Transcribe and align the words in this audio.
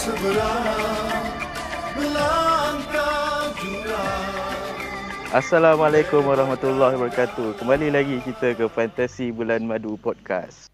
seberang 0.00 1.20
melangkah 1.92 3.52
jurang. 3.60 4.32
Assalamualaikum 5.28 6.24
warahmatullahi 6.24 6.96
wabarakatuh. 6.96 7.60
Kembali 7.60 7.92
lagi 7.92 8.16
kita 8.24 8.56
ke 8.56 8.64
Fantasi 8.72 9.28
Bulan 9.28 9.68
Madu 9.68 10.00
Podcast. 10.00 10.72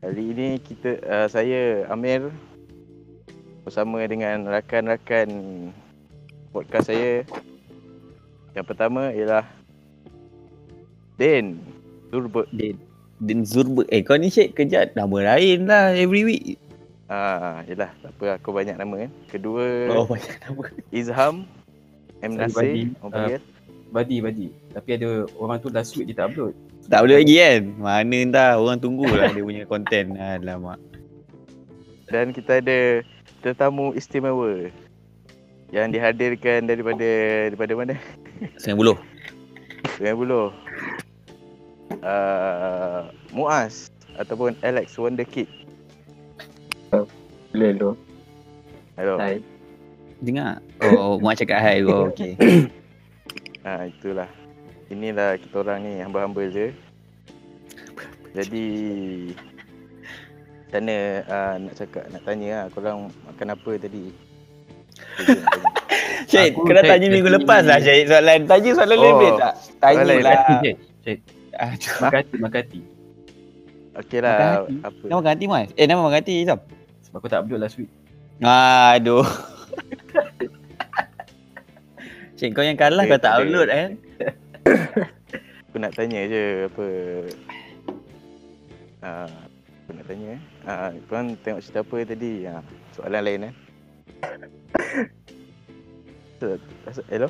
Hari 0.00 0.24
ini 0.24 0.56
kita 0.64 1.04
uh, 1.04 1.28
saya 1.28 1.84
Amir 1.92 2.32
bersama 3.68 4.00
dengan 4.08 4.48
rakan-rakan 4.48 5.28
podcast 6.56 6.88
saya. 6.88 7.28
Yang 8.56 8.66
pertama 8.72 9.12
ialah 9.12 9.44
Den 11.20 11.60
Zurbe. 12.08 12.48
Din 12.56 12.80
Din 13.20 13.44
Zurbe 13.44 13.84
Eh 13.92 14.00
kau 14.00 14.16
ni 14.16 14.32
Syed 14.32 14.56
kerja 14.56 14.88
nama 14.96 15.36
lain 15.36 15.68
lah 15.68 15.92
every 15.92 16.24
week 16.24 16.56
Ah, 17.12 17.60
yalah, 17.68 17.92
tak 18.00 18.12
apa 18.16 18.40
aku 18.40 18.56
banyak 18.56 18.72
nama 18.72 19.04
kan. 19.04 19.10
Kedua 19.28 19.92
Oh 19.92 20.08
banyak 20.08 20.36
nama 20.48 20.64
Izham 20.96 21.44
M 22.24 22.32
Nasir, 22.40 22.88
orang 23.04 23.04
uh, 23.04 23.10
panggil. 23.12 23.40
Badi, 23.92 24.16
badi. 24.24 24.46
Tapi 24.72 24.88
ada 24.96 25.28
orang 25.36 25.60
tu 25.60 25.68
last 25.68 25.92
week 26.00 26.08
dia 26.08 26.24
tak 26.24 26.32
upload. 26.32 26.56
Tak 26.88 27.06
boleh 27.06 27.22
lagi 27.22 27.38
kan 27.38 27.62
Mana 27.78 28.18
dah 28.26 28.50
orang 28.58 28.82
tunggulah 28.82 29.30
dia 29.30 29.46
punya 29.46 29.62
konten 29.70 30.18
Alamak 30.18 30.82
Dan 32.10 32.34
kita 32.34 32.58
ada 32.58 33.06
tetamu 33.38 33.94
istimewa 33.94 34.66
yang 35.70 35.94
dihadirkan 35.94 36.66
daripada 36.66 37.06
daripada 37.48 37.72
mana? 37.78 37.94
90 38.58 38.98
Sungai 39.96 40.14
Buloh. 40.18 40.52
Uh, 42.02 43.08
Muaz 43.32 43.88
ataupun 44.18 44.52
Alex 44.60 44.98
Wonder 45.00 45.24
Kid. 45.24 45.48
Hello, 46.92 47.08
hello. 47.56 47.90
Hello. 49.00 49.16
Hai. 49.16 49.40
Dengar 50.20 50.60
Oh 50.84 51.16
Mak 51.24 51.40
cakap 51.40 51.64
hai 51.64 51.80
Oh 51.88 52.12
okay 52.12 52.36
Ha, 53.64 53.88
itulah. 53.88 54.28
Inilah 54.92 55.40
kita 55.40 55.64
orang 55.64 55.88
ni 55.88 56.04
hamba-hamba 56.04 56.52
je. 56.52 56.68
Jadi 58.36 58.66
mana 60.68 61.24
uh, 61.32 61.54
nak 61.64 61.74
cakap 61.80 62.04
nak 62.12 62.28
tanya 62.28 62.48
lah 62.52 62.66
korang 62.76 63.08
makan 63.24 63.48
apa 63.56 63.70
tadi? 63.80 64.04
Syed 66.28 66.52
kena 66.60 66.84
Syed 66.84 66.92
tanya 66.92 67.06
minggu 67.08 67.30
lepas 67.40 67.64
lah 67.64 67.80
Syed 67.80 68.04
Soalan 68.04 68.44
Tanya 68.44 68.70
soalan 68.76 68.96
Oh, 69.00 69.04
lebih 69.08 69.30
tak 69.40 69.54
Tanya 69.80 70.04
lah 70.04 70.16
Makati, 70.20 70.70
Syed. 71.08 71.18
Aduh. 71.56 71.96
Makati, 72.04 72.34
makati. 72.36 72.80
Okey 73.96 74.18
lah. 74.20 74.68
Apa? 74.68 75.04
Nama 75.08 75.20
ganti 75.24 75.44
mas 75.48 75.72
Eh 75.80 75.88
nama 75.88 76.04
ganti 76.12 76.44
Izam 76.44 76.60
Sebab 77.12 77.20
aku 77.20 77.28
tak 77.28 77.44
upload 77.44 77.60
last 77.60 77.76
week. 77.76 77.92
Aduh. 78.40 79.20
Syed 82.40 82.56
kau 82.56 82.64
yang 82.64 82.80
kalah 82.80 83.04
Okay, 83.04 83.12
kau 83.12 83.20
tak 83.20 83.36
upload 83.44 83.68
kan 83.68 83.90
Aku 85.68 85.76
nak 85.76 85.92
tanya 85.92 86.24
je 86.24 86.72
apa? 86.72 86.86
Uh, 89.04 89.28
Aku 89.84 89.90
nak 89.92 90.04
tanya 90.08 90.26
eh? 90.32 90.40
Uh, 90.64 90.90
Korang 91.04 91.36
tengok 91.44 91.60
cerita 91.60 91.84
apa 91.84 91.96
tadi? 92.08 92.48
Uh, 92.48 92.64
Soalan 92.96 93.22
lain 93.28 93.52
eh? 93.52 93.54
So, 96.40 96.56
Hello? 97.12 97.28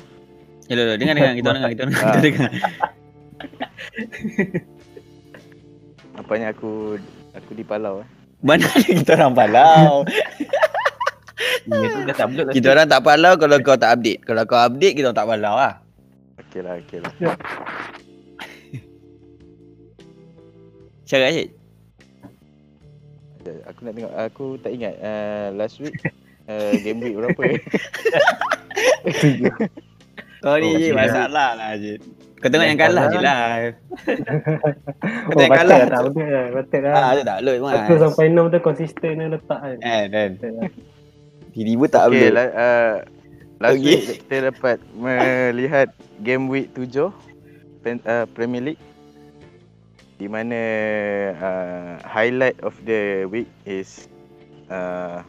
Hello 0.71 0.81
hello. 0.87 0.95
Dengar 0.95 1.13
dengar. 1.19 1.35
Kita 1.35 1.49
dengar 1.51 1.69
Kita 1.75 1.83
dengar, 1.83 1.99
Ah. 2.07 2.13
kita 2.15 2.23
dengar. 2.23 2.51
Nampaknya 6.15 6.47
aku 6.55 6.95
Aku 7.35 7.51
di 7.51 7.67
Palau 7.67 7.99
eh 7.99 8.22
Mana 8.43 8.67
ada 8.67 8.83
kita 8.83 9.15
orang 9.15 9.33
palau? 9.33 10.03
Kita 12.51 12.67
orang 12.75 12.91
tak 12.91 13.01
palau 13.07 13.39
Kalau 13.39 13.55
kau 13.63 13.79
tak 13.79 13.95
update. 13.99 14.19
Kalau 14.27 14.43
kau 14.43 14.59
update 14.59 14.99
Kita 14.99 15.09
orang 15.09 15.19
tak 15.23 15.27
palau 15.31 15.55
lah. 15.55 15.79
Okey 16.43 16.59
lah 16.59 16.75
okey 16.83 16.99
lah. 16.99 17.13
Cakap 21.07 21.29
Syed 21.31 21.49
Aku 23.71 23.79
nak 23.87 23.93
tengok. 23.95 24.11
Aku 24.11 24.59
tak 24.59 24.71
ingat. 24.75 24.99
Uh, 24.99 25.55
Last 25.55 25.79
week 25.79 25.95
uh, 26.51 26.75
Game 26.83 26.99
week 26.99 27.15
berapa? 27.15 27.41
Eh 27.47 27.59
Kau 30.43 30.59
ni 30.59 30.91
Oh, 30.91 30.99
masalah 30.99 31.55
lah 31.55 31.79
je 31.79 31.95
Kau 32.43 32.51
tengok 32.51 32.67
yang 32.67 32.75
kalah 32.75 33.03
je 33.07 33.19
lah 33.23 33.39
Kau 35.23 35.31
Oh, 35.31 35.39
tengok 35.39 35.47
yang 35.47 35.51
patut 35.55 35.63
kalah 35.63 35.77
lah 35.79 35.87
tak 35.87 36.01
update 36.03 36.27
lah. 36.27 36.45
Patut 36.51 36.81
lah. 36.83 36.93
Ah, 36.93 37.11
dia 37.15 37.23
tak 37.23 37.37
upload 37.39 37.57
mas 37.63 37.71
Satu 37.73 37.95
sampai 38.03 38.25
enam 38.27 38.45
tu 38.51 38.59
konsisten 38.59 39.11
dia 39.15 39.27
letak 39.31 39.59
kan. 39.63 39.77
Eh, 39.79 40.03
dan 40.11 40.29
Patut 40.35 40.51
lah. 40.59 40.69
Tiba-tiba 41.53 41.85
tak 41.87 42.03
Okey 42.03 42.11
upload 42.19 42.31
la, 42.35 42.43
uh, 42.51 42.93
Last 43.63 43.73
Okey. 43.79 43.85
week 43.87 44.03
kita 44.19 44.35
dapat 44.51 44.77
Melihat 44.91 45.87
Game 46.19 46.45
week 46.51 46.67
7 46.75 47.15
Pen- 47.79 48.03
uh, 48.03 48.25
Premier 48.35 48.63
League 48.67 48.83
di 50.19 50.27
mana 50.27 50.59
uh, 51.35 51.93
highlight 52.03 52.59
of 52.59 52.75
the 52.83 53.23
week 53.27 53.47
is 53.63 54.07
uh, 54.67 55.19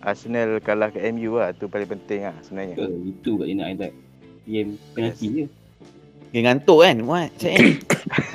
Arsenal 0.00 0.62
kalah 0.62 0.90
ke 0.90 1.02
MU 1.10 1.38
lah 1.38 1.50
tu 1.50 1.66
paling 1.66 1.86
penting 1.86 2.22
lah 2.22 2.34
sebenarnya. 2.42 2.74
week. 2.78 3.18
Itu 3.18 3.38
kat 3.38 3.46
nak 3.54 3.66
highlight. 3.70 3.94
Game 4.46 4.70
penalti 4.94 5.26
je. 5.26 5.44
Dia 6.28 6.40
ngantuk 6.42 6.78
kan 6.80 6.96
Mat 7.00 7.30
Syed 7.36 7.80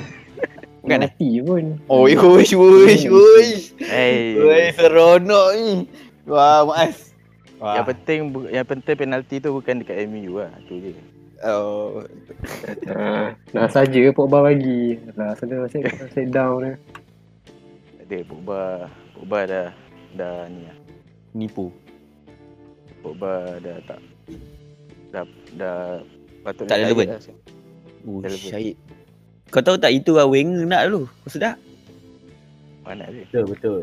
Bukan 0.82 0.98
eh 0.98 1.12
Mati 1.12 1.30
pun. 1.40 1.66
Oh 1.86 2.04
wish 2.04 2.18
wish 2.52 3.06
wish 3.06 3.64
Hey, 3.78 4.34
Woi 4.34 4.72
seronok 4.72 5.48
ni 5.54 5.86
Wah 6.26 6.64
mas 6.64 7.14
Wah 7.56 7.78
yang 7.78 7.86
penting 7.88 8.20
bu- 8.30 8.50
yang 8.50 8.66
penting 8.66 8.96
penalti 8.96 9.38
tu 9.38 9.52
bukan 9.52 9.80
dekat 9.80 10.10
MU 10.10 10.42
lah 10.42 10.50
tu 10.66 10.74
je. 10.76 10.98
oh. 11.44 12.02
Ha, 12.90 13.38
nak 13.54 13.70
saja 13.70 14.10
Pogba 14.10 14.42
bagi. 14.44 14.98
Lah, 15.14 15.38
sana 15.38 15.62
masih 15.62 15.86
masih 15.86 16.26
down 16.28 16.58
ni. 16.60 16.74
Tak 18.00 18.06
ada 18.08 18.18
Pogba 18.26 18.62
Pogba 19.14 19.40
dah 19.46 19.70
dah 20.12 20.50
ni 20.50 20.66
lah. 20.66 20.78
Nipu 21.32 21.70
Pogba 23.00 23.30
dah 23.60 23.78
tak 23.86 24.00
dah 25.12 25.24
dah 25.54 25.78
patut 26.42 26.66
Tak 26.66 26.78
relevan. 26.80 27.06
lah. 27.08 27.22
Oh 28.04 28.20
Relevan. 28.20 28.50
Syed 28.50 28.78
Kau 29.50 29.60
tahu 29.60 29.76
tak 29.76 29.92
itu 29.92 30.16
lah 30.16 30.26
Wenger 30.26 30.64
nak 30.64 30.88
dulu 30.88 31.06
Kau 31.06 31.30
sedap 31.30 31.56
Mana 32.82 33.06
dia? 33.10 33.24
Betul, 33.30 33.44
betul. 33.52 33.82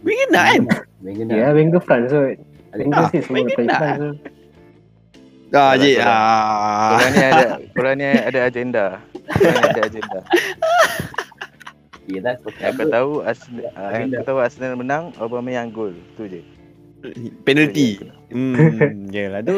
Wenger 0.00 0.28
nak 0.30 0.44
kan 0.46 0.62
Wenger 1.02 1.24
nak. 1.26 1.36
Ya, 1.36 1.48
Wenger 1.52 1.80
France 1.82 2.08
tu. 2.08 2.20
Wenger 2.72 2.96
Ah, 2.96 3.08
sih 3.10 3.20
semua 3.20 3.36
Wenger 3.38 3.56
letak 3.56 3.66
nak. 3.66 3.78
France 3.78 3.98
tu. 3.98 4.10
Ah 5.48 5.72
je 5.74 5.96
ah. 5.96 6.92
Korang 6.92 7.08
ni 7.10 7.24
ada 7.24 7.44
korang 7.72 7.94
ni 7.96 8.04
ada 8.04 8.38
agenda. 8.44 8.84
Korang 9.32 9.64
ada 9.64 9.80
agenda. 9.80 10.18
Yelah, 12.08 12.36
Yang 12.56 12.72
kau 12.72 12.86
tahu 12.88 13.10
Arsenal, 13.20 13.64
yang 13.64 13.76
Agenda. 13.76 14.16
kau 14.16 14.26
tahu 14.26 14.38
Arsenal 14.40 14.72
menang, 14.76 15.04
Aubameyang 15.16 15.68
gol. 15.68 15.92
Tu 16.16 16.24
je. 16.24 16.40
Penalty. 17.44 18.00
Hmm 18.28 19.08
Yelah 19.08 19.40
tu 19.40 19.56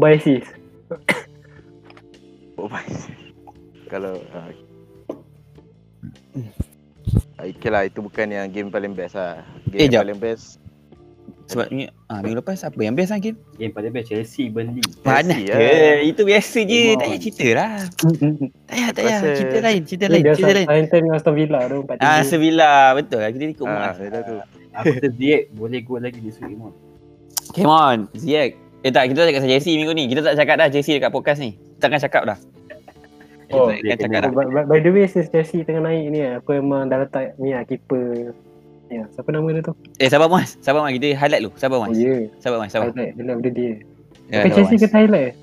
assist. 0.00 0.48
Pogba. 0.88 1.08
Kalau 3.92 4.18
uh, 4.18 4.50
Okay 7.38 7.70
lah, 7.70 7.86
itu 7.86 8.02
bukan 8.02 8.26
yang 8.26 8.50
game 8.50 8.68
paling 8.68 8.92
best 8.92 9.14
lah. 9.14 9.40
Game 9.64 9.78
Eh, 9.78 9.84
yang 9.86 9.92
jap. 9.94 10.02
paling 10.04 10.20
best. 10.20 10.58
Sebab 11.48 11.72
ni 11.72 11.88
ah, 12.06 12.20
Minggu 12.20 12.44
lepas 12.44 12.60
apa 12.60 12.76
yang 12.76 12.92
best 12.92 13.08
lah 13.08 13.16
Kim 13.18 13.40
Game 13.56 13.72
paling 13.72 13.88
best 13.88 14.12
Chelsea, 14.12 14.52
Burnley. 14.52 14.84
Panas 15.00 15.32
Chelsea 15.32 15.48
je 15.48 15.54
lah. 15.54 15.96
Itu 16.04 16.22
biasa 16.26 16.58
je. 16.60 16.82
Come 16.84 16.92
Tak 16.92 17.06
payah 17.06 17.20
cerita 17.22 17.46
lah. 17.54 17.72
Tak 17.80 18.68
payah 18.68 18.88
tak 18.90 19.02
payah. 19.02 19.20
Cerita 19.32 19.58
lain 19.62 19.80
Cerita 19.82 20.04
lain 20.06 20.22
Cerita 20.28 20.52
lain. 20.52 20.66
Time 20.68 20.86
dengan 20.92 21.16
Aston 21.16 21.32
Villa 21.32 21.60
tu 21.64 21.78
4 21.80 22.04
Ah 22.04 22.20
Sevilla 22.20 22.72
Betul 22.92 23.18
lah 23.18 23.30
Kita 23.32 23.44
ikut 23.46 23.64
Ah, 23.64 23.94
tu. 24.22 24.34
Aku 24.74 24.92
kata 24.92 25.08
Ziyech 25.10 25.42
boleh 25.50 25.80
gol 25.80 26.00
lagi 26.00 26.20
this 26.20 26.36
week 26.38 26.52
Imam. 26.52 26.70
Come 27.50 27.66
on 27.66 27.98
Ziyech. 28.12 28.52
Eh 28.78 28.92
tak 28.92 29.08
kita 29.08 29.24
tak 29.24 29.32
cakap 29.32 29.40
pasal 29.40 29.50
Chelsea 29.50 29.72
minggu 29.74 29.90
ni. 29.90 30.04
Kita 30.06 30.20
tak 30.22 30.36
cakap 30.36 30.54
dah 30.54 30.68
Chelsea 30.68 30.92
dekat 30.92 31.10
podcast 31.10 31.40
ni. 31.40 31.56
Kita 31.56 31.88
akan 31.88 31.98
cakap 31.98 32.22
dah 32.26 32.38
Oh, 33.48 33.72
Kita 33.72 33.96
akan 33.96 34.10
cakap 34.12 34.30
by, 34.36 34.46
by, 34.52 34.62
by 34.68 34.78
the 34.84 34.90
way 34.92 35.08
since 35.08 35.32
Chelsea 35.32 35.64
tengah 35.64 35.80
naik 35.88 36.12
ni 36.12 36.20
aku 36.20 36.60
memang 36.60 36.92
dah 36.92 37.00
letak 37.00 37.32
ni 37.40 37.56
lah 37.56 37.64
keeper 37.64 38.36
Ya, 38.88 39.04
siapa 39.12 39.28
nama 39.28 39.44
dia 39.52 39.60
tu? 39.60 39.76
Eh 40.00 40.08
sabar 40.08 40.32
Muaz 40.32 40.56
Sabar 40.64 40.80
Muaz 40.80 40.96
Kita 40.96 41.12
highlight 41.12 41.44
dulu 41.44 41.52
Sabar 41.60 41.76
Oh 41.76 41.84
Muaz 41.84 41.96
ya, 42.00 42.24
Sabar 42.40 42.56
Muaz 42.60 42.72
Sabar 42.72 42.88
highlight 42.88 43.12
highlight 43.20 43.40
the 43.44 43.52
day. 43.52 43.72
Ya, 44.32 44.44
Tapi 44.44 44.50
Chelsea 44.56 44.76
kena 44.80 44.96
highlight 44.96 45.26
eh? 45.28 45.34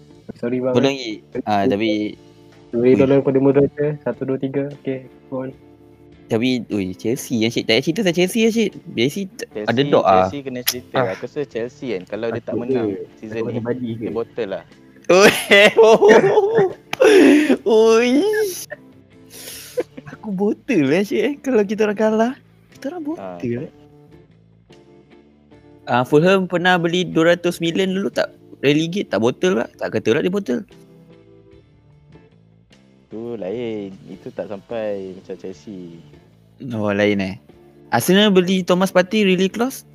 Sorry 0.41 0.57
bang. 0.57 0.73
Belum 0.73 0.89
lagi 0.89 1.11
ah, 1.45 1.63
Tapi 1.69 1.89
Beri 2.73 2.93
dolar 2.97 3.21
kepada 3.21 3.39
moderator. 3.39 3.89
Satu, 4.03 4.27
dua, 4.27 4.35
tiga. 4.41 4.67
Okay, 4.81 5.07
go 5.31 5.47
on. 5.47 5.53
Tapi 6.25 6.65
Ui 6.73 6.97
Chelsea 6.97 7.45
yang 7.45 7.53
Syed 7.53 7.69
Tak 7.69 7.85
cerita 7.85 8.01
pasal 8.01 8.15
Chelsea 8.17 8.39
lah 8.49 8.51
Syed 8.51 8.71
Chelsea 8.97 9.21
t- 9.29 9.45
Chelsea, 9.53 9.69
Ada 9.69 9.81
dog 9.85 10.03
ah. 10.03 10.25
Chelsea 10.25 10.39
kena 10.41 10.61
cerita. 10.65 10.95
Ah. 10.97 11.13
Aku 11.13 11.29
rasa 11.29 11.41
Chelsea 11.45 11.87
kan 11.93 12.01
kalau 12.09 12.27
dia 12.33 12.41
tak 12.41 12.55
menang 12.57 12.97
season 13.21 13.41
ni, 13.45 13.61
dia 13.93 14.09
botol 14.09 14.47
lah. 14.57 14.63
Oi 15.05 15.33
Ui 17.65 18.13
Aku 20.09 20.29
botol 20.33 20.81
lah 20.89 21.05
Syed 21.05 21.21
eh 21.21 21.33
Kalau 21.41 21.61
kita 21.61 21.85
orang 21.85 21.99
kalah 21.99 22.33
Kita 22.73 22.89
orang 22.89 23.01
Ah, 23.17 23.37
botol 23.37 23.69
uh, 25.85 26.03
Fulham 26.05 26.49
pernah 26.49 26.81
beli 26.81 27.05
200 27.05 27.61
million 27.61 27.89
dulu 27.93 28.09
tak? 28.09 28.33
Relegate 28.65 29.13
tak 29.13 29.21
botol 29.21 29.61
lah. 29.61 29.69
Tak 29.77 29.93
kata 29.93 30.17
lah 30.17 30.21
dia 30.25 30.33
botol. 30.33 30.65
Tu 33.13 33.21
lain. 33.37 33.93
Itu 34.09 34.33
tak 34.33 34.49
sampai 34.49 35.13
macam 35.13 35.35
Chelsea. 35.37 36.01
Oh 36.73 36.89
lain 36.89 37.21
eh. 37.21 37.35
Arsenal 37.93 38.33
beli 38.33 38.65
Thomas 38.65 38.89
Partey 38.89 39.21
really 39.21 39.45
close? 39.45 39.85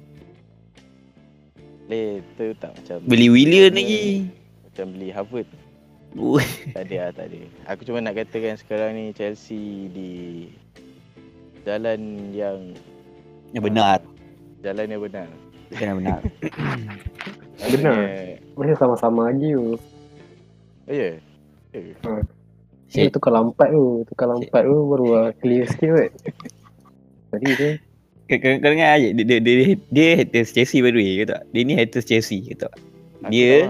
Lain 1.91 2.23
tu 2.39 2.55
tak 2.63 2.71
macam 2.79 3.03
Beli 3.11 3.27
Willian 3.27 3.75
Mana- 3.75 3.83
lagi. 3.83 4.31
Macam 4.81 4.97
beli 4.97 5.13
Harvard. 5.13 5.45
Ui. 6.17 6.41
Tak 6.73 6.89
ada 6.89 6.97
lah, 6.97 7.11
tak 7.13 7.27
ada. 7.29 7.39
Aku 7.69 7.85
cuma 7.85 8.01
nak 8.01 8.17
katakan 8.17 8.57
sekarang 8.57 8.97
ni 8.97 9.13
Chelsea 9.13 9.93
di 9.93 10.49
jalan 11.69 12.01
yang 12.33 12.73
Yang 13.53 13.65
benar. 13.69 14.01
jalan 14.65 14.89
yang 14.89 15.03
benar. 15.05 15.29
Yang 15.69 15.95
benar. 16.01 16.21
Benar. 17.71 18.01
Masih 18.57 18.77
sama-sama 18.81 19.29
lagi 19.29 19.53
tu. 19.53 19.77
Oh 20.89 20.93
ya. 20.97 21.21
Yeah. 21.77 21.93
Yeah. 22.01 22.25
Dia 22.89 23.05
Shit. 23.05 23.13
tukar 23.13 23.37
lampat 23.37 23.69
tu. 23.69 24.09
Tukar 24.09 24.33
lampat 24.33 24.65
tu 24.65 24.77
baru 24.89 25.07
lah 25.13 25.27
clear 25.37 25.69
sikit 25.69 25.89
kot. 25.93 26.11
Tadi 27.29 27.49
tu. 27.53 27.69
Kau 28.33 28.37
kau- 28.41 28.59
kau 28.59 28.71
dengar 28.73 28.97
je 28.97 29.13
dia, 29.13 29.25
dia, 29.29 29.39
dia, 29.45 29.55
dia 29.77 30.09
haters 30.17 30.57
Chelsea 30.57 30.81
by 30.81 30.89
the 30.89 30.97
way 30.97 31.21
kau 31.21 31.37
tak? 31.37 31.45
Dia 31.53 31.61
ni 31.61 31.77
haters 31.77 32.09
Chelsea? 32.09 32.49
Aku 32.49 33.29
Dia- 33.29 33.69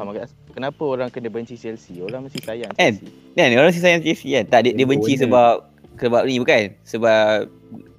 kenapa 0.50 0.82
orang 0.82 1.08
kena 1.08 1.31
benci 1.31 1.55
Chelsea? 1.55 1.99
Orang 1.99 2.26
mesti 2.26 2.38
sayang 2.43 2.70
Kan? 2.75 2.99
Chelsea. 3.00 3.11
Kan 3.32 3.49
orang 3.56 3.73
si 3.73 3.81
sayang 3.81 4.02
Chelsea 4.02 4.35
kan? 4.35 4.44
Tak 4.47 4.61
dia, 4.67 4.73
dia 4.75 4.87
benci 4.87 5.14
Benda. 5.14 5.23
sebab 5.26 5.52
sebab 5.97 6.23
ni 6.25 6.38
bukan? 6.38 6.75
Sebab 6.82 7.49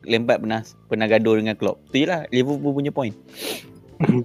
Lampard 0.01 0.41
pernah 0.41 0.61
pernah 0.89 1.05
gaduh 1.05 1.37
dengan 1.37 1.53
Klopp. 1.53 1.77
Tu 1.93 2.01
je 2.01 2.07
lah 2.09 2.25
Liverpool 2.29 2.73
punya 2.73 2.89
point. 2.89 3.13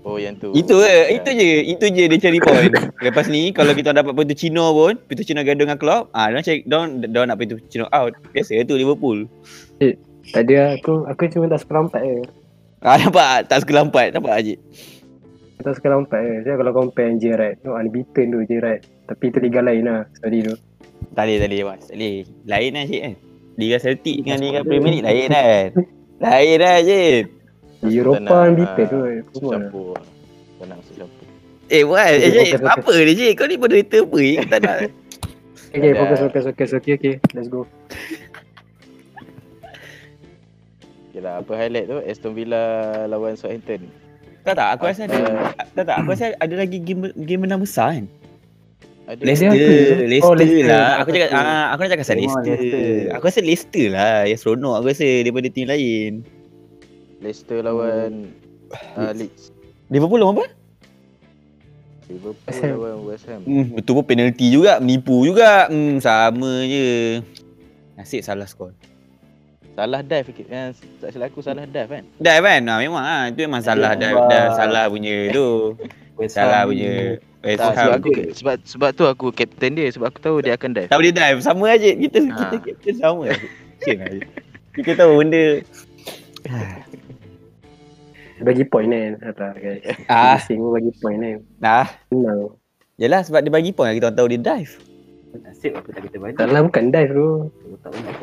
Oh 0.09 0.17
yang 0.17 0.41
tu. 0.41 0.57
Itu 0.57 0.81
je, 0.81 0.89
Ya. 0.89 1.21
itu 1.21 1.31
je, 1.37 1.49
itu 1.69 1.85
je 1.93 2.05
dia 2.09 2.17
cari 2.17 2.41
point. 2.41 2.73
Lepas 2.97 3.29
ni 3.29 3.53
kalau 3.53 3.77
kita 3.77 3.93
dapat 3.93 4.17
Pochettino 4.17 4.73
pun, 4.73 4.97
Pochettino 5.05 5.45
gaduh 5.45 5.69
dengan 5.69 5.77
Klopp, 5.77 6.09
ah 6.17 6.33
dia 6.33 6.41
cari 6.41 6.65
don 6.65 7.05
don 7.05 7.29
nak 7.29 7.37
Pochettino 7.37 7.85
out. 7.93 8.17
Biasa 8.33 8.65
tu 8.65 8.73
Liverpool. 8.73 9.29
Tadi 10.33 10.53
aku 10.57 11.05
aku 11.05 11.29
cuma 11.29 11.53
tak 11.53 11.61
suka 11.61 11.77
lampat 11.77 12.01
je. 12.01 12.25
Ah 12.81 12.97
nampak 12.97 13.53
tak 13.53 13.69
suka 13.69 13.73
lampat, 13.77 14.17
nampak 14.17 14.33
aje. 14.33 14.55
Tak 15.67 15.83
suka 15.83 15.91
lampat 15.91 16.23
je. 16.23 16.35
Saya 16.47 16.55
kalau 16.63 16.71
compare 16.71 17.11
dengan 17.11 17.19
Gerrard. 17.19 17.59
Tu 17.59 17.75
unbeaten 17.75 18.27
tu 18.31 18.39
Gerrard. 18.47 18.87
Tapi 19.11 19.25
tu 19.35 19.39
liga 19.43 19.59
lain 19.67 19.83
lah. 19.83 20.07
Sorry 20.23 20.47
tu. 20.47 20.55
Tak 21.19 21.27
boleh, 21.27 21.37
tak 21.43 21.49
boleh, 21.51 21.63
Mas. 21.67 21.83
Tak 21.91 21.97
boleh. 21.99 22.17
Lain 22.47 22.71
lah 22.71 22.85
cik 22.87 23.01
kan. 23.03 23.15
Liga 23.59 23.77
Celtic 23.83 24.17
dengan 24.23 24.39
Liga 24.39 24.61
Premier 24.63 24.93
League 24.95 25.07
lain 25.11 25.27
kan. 25.27 25.69
lain 26.31 26.57
lah 26.63 26.77
cik. 26.87 27.21
Eropah 27.83 28.41
unbeaten 28.47 28.85
tu. 28.87 28.99
Lah. 29.03 29.51
campur. 29.59 29.99
Kau 30.55 30.65
nak 30.71 30.77
masuk 30.79 30.95
campur. 31.03 31.27
Eh, 31.67 31.83
buat. 31.83 32.11
Eh, 32.15 32.31
cik, 32.31 32.31
fokus, 32.31 32.63
fokus. 32.63 32.95
apa 32.95 32.95
dia 33.03 33.15
cik? 33.19 33.33
Kau 33.35 33.47
ni 33.51 33.57
moderator 33.59 34.03
apa? 34.07 34.19
Eh, 34.23 34.47
tak 34.47 34.61
nak. 34.63 34.79
Okay, 35.77 35.93
Ada. 35.93 35.99
fokus, 35.99 36.19
fokus, 36.23 36.43
fokus. 36.47 36.71
Okay, 36.79 36.93
okay. 36.95 37.15
Let's 37.35 37.51
go. 37.53 37.67
Okay 41.11 41.21
lah, 41.21 41.43
apa 41.43 41.53
highlight 41.59 41.91
tu? 41.91 41.99
Aston 42.01 42.33
Villa 42.33 42.65
lawan 43.11 43.35
Southampton. 43.35 44.06
Tak 44.47 44.55
tak, 44.55 44.69
aku 44.73 44.83
rasa 44.87 45.03
ada. 45.05 45.21
Tak 45.75 45.85
tak, 45.85 45.97
aku 45.99 46.09
rasa 46.09 46.27
ada 46.33 46.55
lagi 46.55 46.79
game 46.79 47.11
game 47.19 47.43
menang 47.43 47.61
besar 47.61 47.99
kan. 47.99 48.07
ada 49.07 49.23
Leicester? 49.23 49.51
Leicester, 50.03 50.27
Oh, 50.27 50.35
Leicester. 50.35 50.67
lah. 50.67 50.89
Aku 50.99 51.03
Aku 51.05 51.11
cakap 51.13 51.29
ah, 51.31 51.67
aku 51.71 51.81
nak 51.81 51.91
cakap 51.91 52.03
pasal 52.03 52.17
Leicester. 52.17 52.43
Leicester. 52.49 52.87
Aku 53.13 53.25
rasa 53.25 53.41
Leicester 53.41 53.87
lah 53.91 54.17
yang 54.25 54.39
seronok 54.39 54.75
aku 54.77 54.87
rasa 54.91 55.07
daripada 55.23 55.47
tim 55.47 55.67
lain. 55.67 56.13
Leicester 57.19 57.59
lawan 57.61 58.31
uh, 58.95 59.13
Leeds. 59.13 59.51
Liverpool 59.87 60.19
lawan 60.19 60.35
apa? 60.37 60.47
Liverpool 62.07 62.55
lawan 62.63 62.97
West 63.07 63.27
Ham. 63.27 63.41
Hmm, 63.43 63.67
betul 63.75 63.99
pun 63.99 64.05
penalty 64.07 64.47
juga, 64.49 64.79
menipu 64.79 65.23
juga. 65.23 65.67
Hmm, 65.67 65.99
sama 65.99 66.63
je. 66.63 67.19
Nasib 67.95 68.23
salah 68.23 68.47
skor. 68.47 68.71
Salah 69.77 70.01
dive 70.01 70.27
sikit. 70.33 70.47
Yang 70.49 70.81
tak 71.05 71.09
silap 71.13 71.29
aku 71.29 71.41
salah 71.45 71.69
dive 71.69 71.91
kan? 71.93 72.05
Dah 72.17 72.41
kan? 72.41 72.61
Nah, 72.65 72.81
memang 72.81 73.05
ah, 73.05 73.29
itu 73.29 73.45
memang 73.45 73.61
salah 73.61 73.93
dah, 73.93 74.09
Wah. 74.17 74.25
dah 74.25 74.45
salah 74.57 74.85
punya 74.89 75.29
tu. 75.29 75.77
Salah 76.33 76.65
punya. 76.65 77.21
West 77.45 77.61
Tak, 77.63 77.79
sebab 77.79 77.95
aku 78.01 78.11
sebab 78.35 78.57
sebab 78.65 78.91
tu 78.97 79.05
aku 79.07 79.27
captain 79.31 79.77
dia 79.77 79.87
sebab 79.93 80.09
aku 80.09 80.19
tahu 80.19 80.37
dia 80.41 80.57
akan 80.57 80.73
dive. 80.73 80.89
Tak 80.89 80.97
boleh 80.99 81.13
dive. 81.13 81.39
Sama 81.45 81.65
aja. 81.69 81.91
Kita 81.93 82.19
Ha. 82.25 82.37
kita 82.41 82.57
kita 82.65 82.91
sama 82.97 83.29
aje. 83.29 83.49
Kita 84.73 84.91
tahu 84.97 85.13
benda 85.21 85.61
Bagi 88.49 88.65
point 88.69 88.89
kan. 88.89 89.13
Guys. 89.57 89.81
ah, 90.09 90.37
pun 90.41 90.73
bagi 90.73 90.93
point 91.01 91.21
kan. 91.21 91.37
nah. 91.61 91.87
Senang. 92.09 92.57
Yalah 92.97 93.21
sebab 93.29 93.45
dia 93.45 93.53
bagi 93.53 93.77
point 93.77 93.93
kita 93.93 94.09
tahu 94.09 94.33
dia 94.33 94.41
dive. 94.41 94.96
Apa 95.43 95.89
tak 95.89 96.03
kita 96.05 96.17
bagi. 96.17 96.35
Tak 96.35 96.47
lah 96.49 96.61
bukan 96.63 96.85
dive 96.89 97.13
tu. 97.13 97.29
Aku 97.47 97.77
tak 97.79 97.91
boleh. 97.91 98.15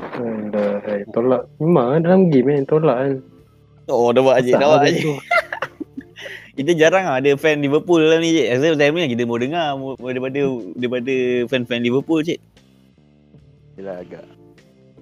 Alah, 0.50 0.74
hai, 0.82 1.00
tolak. 1.10 1.42
Memang 1.58 1.86
kan 1.90 2.00
dalam 2.02 2.22
game 2.28 2.48
kan. 2.50 2.66
Tolak 2.66 2.98
kan. 2.98 3.14
Oh, 3.86 4.10
dah 4.10 4.22
buat 4.22 4.40
aje, 4.40 4.52
dah 4.52 4.68
buat 4.70 4.88
tu. 4.90 5.14
Kita 6.54 6.72
jarang 6.72 7.04
lah 7.04 7.18
ada 7.18 7.34
fan 7.34 7.60
Liverpool 7.60 7.98
dalam 8.00 8.22
ni 8.22 8.30
cik. 8.32 8.48
Rasa 8.48 8.78
time 8.78 8.94
ni 8.96 9.10
kita 9.10 9.26
mau 9.26 9.36
dengar 9.36 9.74
mau- 9.74 9.98
daripada 9.98 10.38
daripada 10.72 11.14
fan-fan 11.48 11.82
Liverpool 11.82 12.22
cik. 12.22 12.38
Yelah 13.74 13.98
agak 14.00 14.22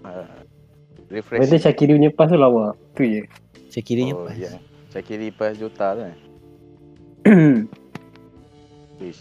uh, 0.02 0.32
Berarti 1.12 1.12
refreshing. 1.12 1.60
Syakiri 1.60 1.92
punya 1.94 2.10
pass 2.10 2.32
tu 2.32 2.40
lawa. 2.40 2.72
Tu 2.96 3.04
je. 3.04 3.22
Saya 3.68 3.84
kiranya 3.84 4.16
Oh, 4.16 4.24
pas. 4.24 4.34
ya. 4.34 4.56
Syakiri 4.90 5.28
pas 5.30 5.52
Jota 5.52 5.88
tu 5.92 6.02
kan. 6.08 6.16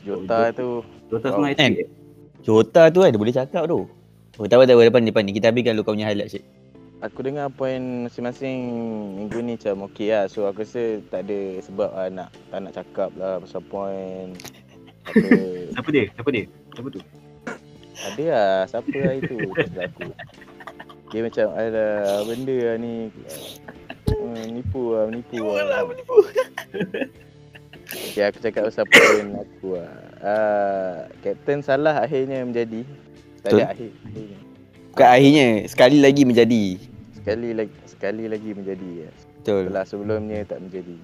Jota 0.00 0.38
tu 0.52 0.68
Jota 1.10 1.26
semua 1.28 1.50
hat-trick. 1.50 1.90
Jota 2.40 2.88
tu 2.88 3.04
kan 3.04 3.12
dia 3.12 3.20
boleh 3.20 3.36
cakap 3.36 3.68
tu. 3.68 3.84
Oh, 4.40 4.46
tak 4.48 4.56
apa, 4.56 4.64
tak 4.64 4.74
apa. 4.80 4.88
Depan, 4.88 5.04
depan 5.04 5.22
ni. 5.28 5.36
Kita 5.36 5.52
habiskan 5.52 5.76
dulu 5.76 5.84
kau 5.84 5.94
punya 5.94 6.08
highlight 6.08 6.32
cik. 6.32 6.44
Aku 7.00 7.24
dengar 7.24 7.48
poin 7.52 8.08
masing-masing 8.08 8.60
minggu 9.16 9.40
ni 9.40 9.56
macam 9.56 9.88
okey 9.88 10.12
lah. 10.12 10.28
So 10.28 10.48
aku 10.48 10.64
rasa 10.64 11.00
tak 11.08 11.28
ada 11.28 11.60
sebab 11.64 11.90
lah 11.92 12.08
nak 12.12 12.28
tak 12.52 12.58
nak 12.60 12.72
cakap 12.76 13.10
lah 13.16 13.40
pasal 13.40 13.60
poin. 13.68 14.36
Apa, 15.08 15.28
Siapa 15.76 15.88
dia? 15.92 16.04
Siapa 16.12 16.28
dia? 16.32 16.44
Siapa 16.76 16.88
tu? 16.92 17.00
ada 18.00 18.24
lah 18.32 18.64
siapa 18.64 18.96
lah 18.96 19.14
itu 19.20 19.36
aku. 19.52 20.08
Dia 21.10 21.20
macam 21.26 21.46
ada 21.52 21.84
benda 22.24 22.56
lah 22.64 22.76
ni. 22.80 22.94
Uh, 24.10 24.44
nipu 24.50 24.82
lah, 24.94 25.02
menipu 25.08 25.44
lah. 25.44 25.84
Okay, 28.10 28.26
aku 28.26 28.42
cakap 28.42 28.66
pasal 28.66 28.84
poin 28.90 29.26
aku 29.38 29.78
lah. 29.78 29.94
Uh, 30.18 30.96
Captain 31.22 31.62
salah 31.62 32.02
akhirnya 32.02 32.42
menjadi. 32.42 32.82
Tak 33.46 33.54
ada 33.54 33.70
akhir. 33.70 33.90
akhirnya. 34.02 34.38
Bukan 34.90 35.06
akhirnya. 35.06 35.48
Sekali 35.70 35.98
lagi 36.02 36.22
menjadi. 36.26 36.64
Sekali 37.14 37.48
lagi 37.54 37.74
sekali 37.86 38.24
lagi 38.26 38.50
menjadi. 38.50 38.88
ya. 39.06 39.10
Betul. 39.14 39.70
Setelah 39.70 39.84
sebelumnya 39.86 40.38
tak 40.42 40.58
menjadi. 40.58 40.96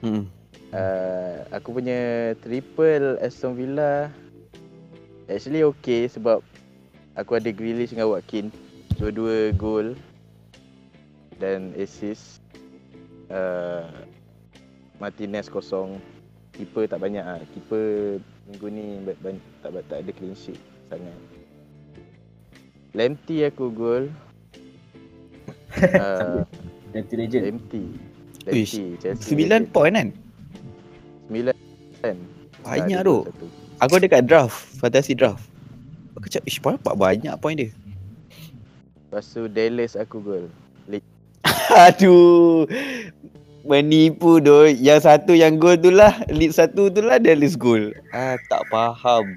Hmm. 0.00 0.24
uh, 0.72 1.44
aku 1.52 1.76
punya 1.76 2.32
triple 2.40 3.20
Aston 3.20 3.52
Villa 3.52 4.08
actually 5.28 5.60
okay 5.60 6.08
sebab 6.08 6.40
aku 7.20 7.36
ada 7.36 7.52
Grealish 7.52 7.92
dengan 7.92 8.16
Watkin 8.16 8.48
dua-dua 8.96 9.52
gol 9.60 9.92
dan 11.36 11.76
assist 11.76 12.40
uh, 13.28 13.92
Martinez 14.96 15.52
kosong 15.52 16.00
keeper 16.60 16.84
tak 16.84 17.00
banyak 17.00 17.24
ah 17.24 17.40
keeper 17.56 18.20
minggu 18.52 18.66
ni 18.68 18.86
tak 19.64 19.72
tak 19.88 20.04
ada 20.04 20.10
clean 20.12 20.36
sheet 20.36 20.60
sangat 20.92 21.16
Lemty 22.92 23.48
aku 23.48 23.72
gol 23.72 24.04
uh, 25.96 26.44
Empty 26.92 27.14
Legend. 27.16 27.42
Lemty 27.46 27.84
Uish, 28.50 28.74
Lemty 28.76 28.98
Chelsea 29.00 29.30
Sembilan 29.32 29.70
point 29.70 29.94
kan? 29.94 30.08
Sembilan 31.30 31.54
kan 32.02 32.16
Banyak 32.60 33.00
tu. 33.08 33.24
Aku 33.80 33.96
ada 33.96 34.06
kat 34.10 34.28
draft. 34.28 34.58
Fantasy 34.76 35.16
draft. 35.16 35.40
Aku 36.18 36.28
cakap, 36.28 36.44
ish, 36.44 36.60
nampak 36.60 36.92
banyak 37.00 37.32
point 37.40 37.56
dia. 37.56 37.70
Lepas 39.08 39.24
tu 39.32 39.48
Dallas 39.48 39.96
aku 39.96 40.20
gol 40.20 40.44
Aduh. 41.88 42.66
Menipu 43.64 44.40
doh. 44.40 44.66
Yang 44.68 45.04
satu 45.04 45.32
yang 45.36 45.60
gol 45.60 45.76
tu 45.76 45.92
lah. 45.92 46.16
Lead 46.32 46.56
satu 46.56 46.88
tu 46.88 47.04
lah 47.04 47.20
Dallas 47.20 47.54
gol. 47.56 47.92
Ah, 48.10 48.40
tak 48.48 48.64
faham. 48.72 49.36